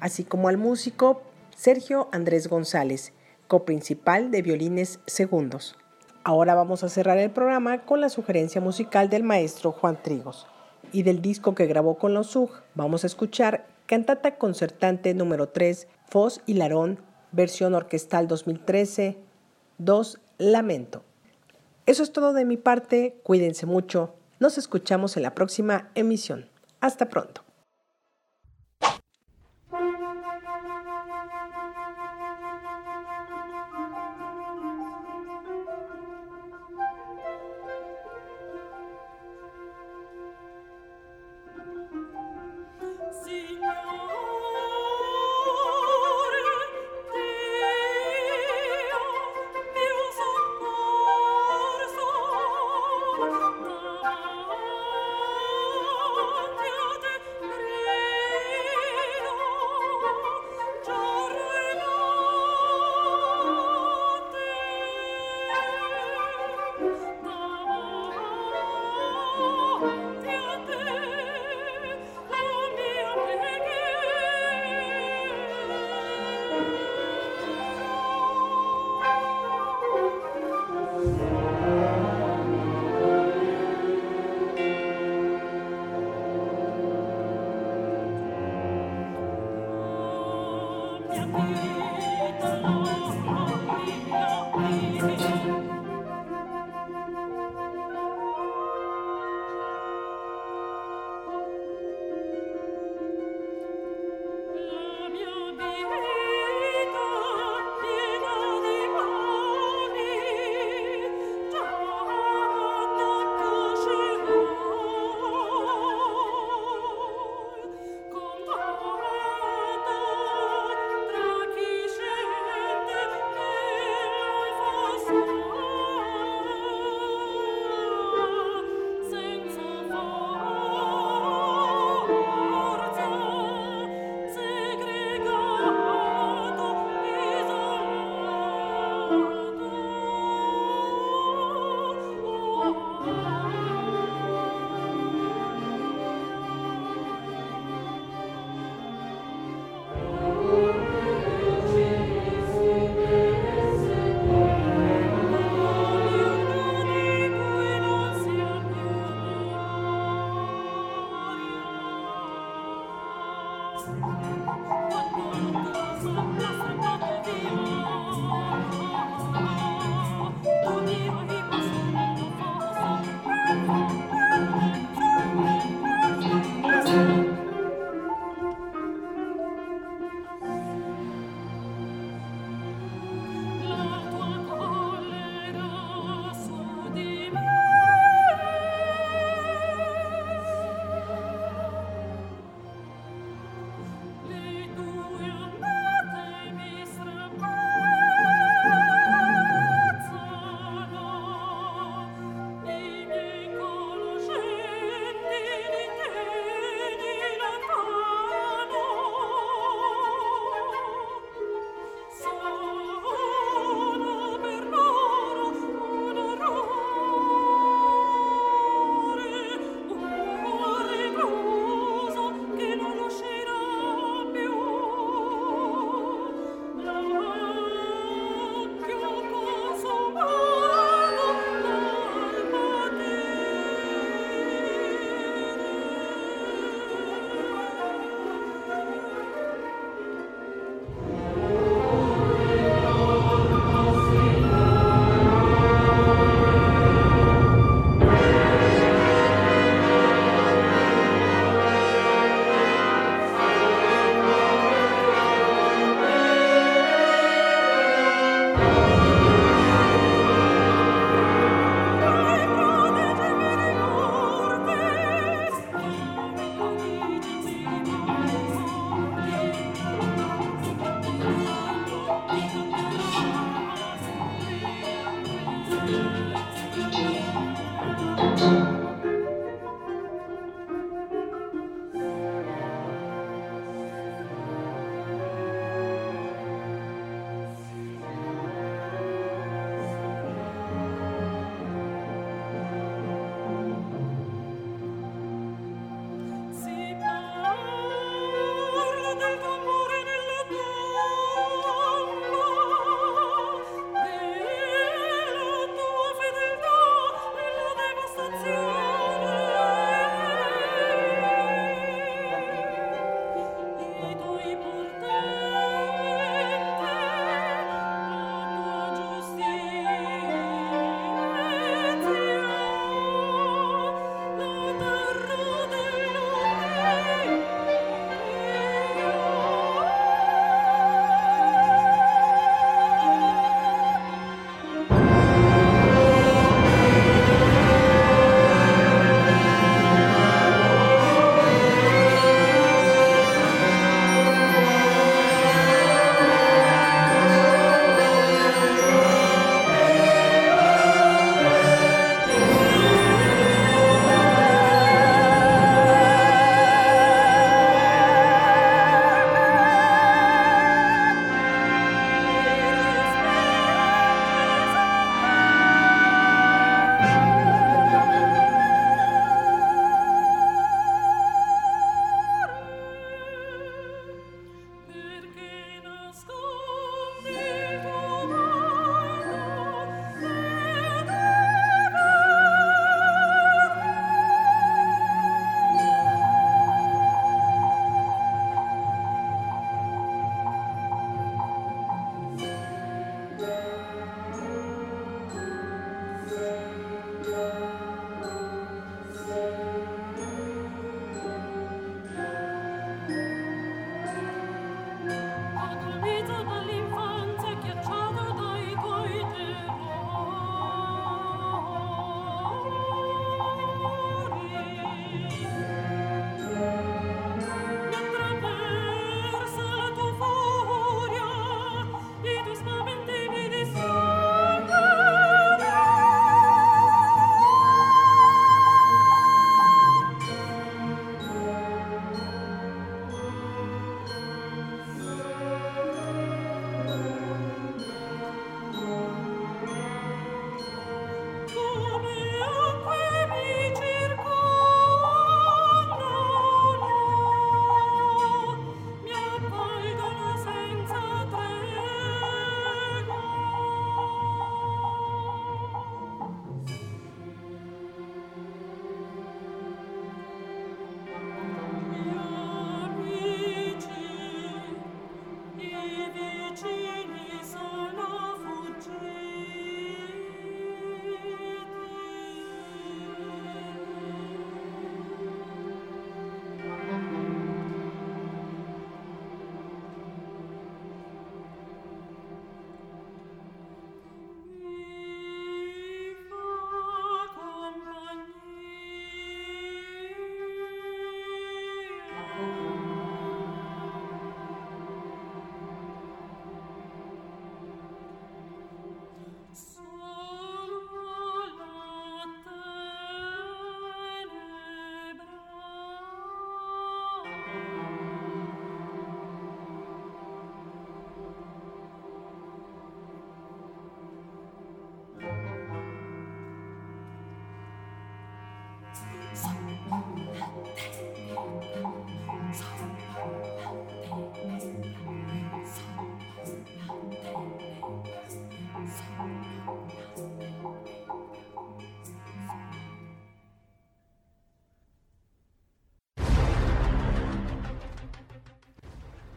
así 0.00 0.24
como 0.24 0.48
al 0.48 0.58
músico 0.58 1.22
Sergio 1.54 2.08
Andrés 2.10 2.48
González, 2.48 3.12
coprincipal 3.50 4.30
de 4.30 4.42
Violines 4.42 5.00
Segundos. 5.06 5.74
Ahora 6.22 6.54
vamos 6.54 6.84
a 6.84 6.88
cerrar 6.88 7.18
el 7.18 7.32
programa 7.32 7.84
con 7.84 8.00
la 8.00 8.08
sugerencia 8.08 8.60
musical 8.60 9.10
del 9.10 9.24
maestro 9.24 9.72
Juan 9.72 10.00
Trigos. 10.00 10.46
Y 10.92 11.02
del 11.02 11.20
disco 11.20 11.56
que 11.56 11.66
grabó 11.66 11.98
con 11.98 12.14
los 12.14 12.28
SUG, 12.28 12.52
vamos 12.76 13.02
a 13.02 13.08
escuchar 13.08 13.66
Cantata 13.86 14.36
Concertante 14.38 15.14
número 15.14 15.48
3, 15.48 15.88
Fos 16.08 16.42
y 16.46 16.54
Larón, 16.54 17.00
versión 17.32 17.74
orquestal 17.74 18.28
2013, 18.28 19.16
2, 19.78 20.20
Lamento. 20.38 21.02
Eso 21.86 22.04
es 22.04 22.12
todo 22.12 22.32
de 22.32 22.44
mi 22.44 22.56
parte, 22.56 23.16
cuídense 23.24 23.66
mucho, 23.66 24.14
nos 24.38 24.58
escuchamos 24.58 25.16
en 25.16 25.24
la 25.24 25.34
próxima 25.34 25.90
emisión. 25.96 26.48
Hasta 26.80 27.08
pronto. 27.08 27.42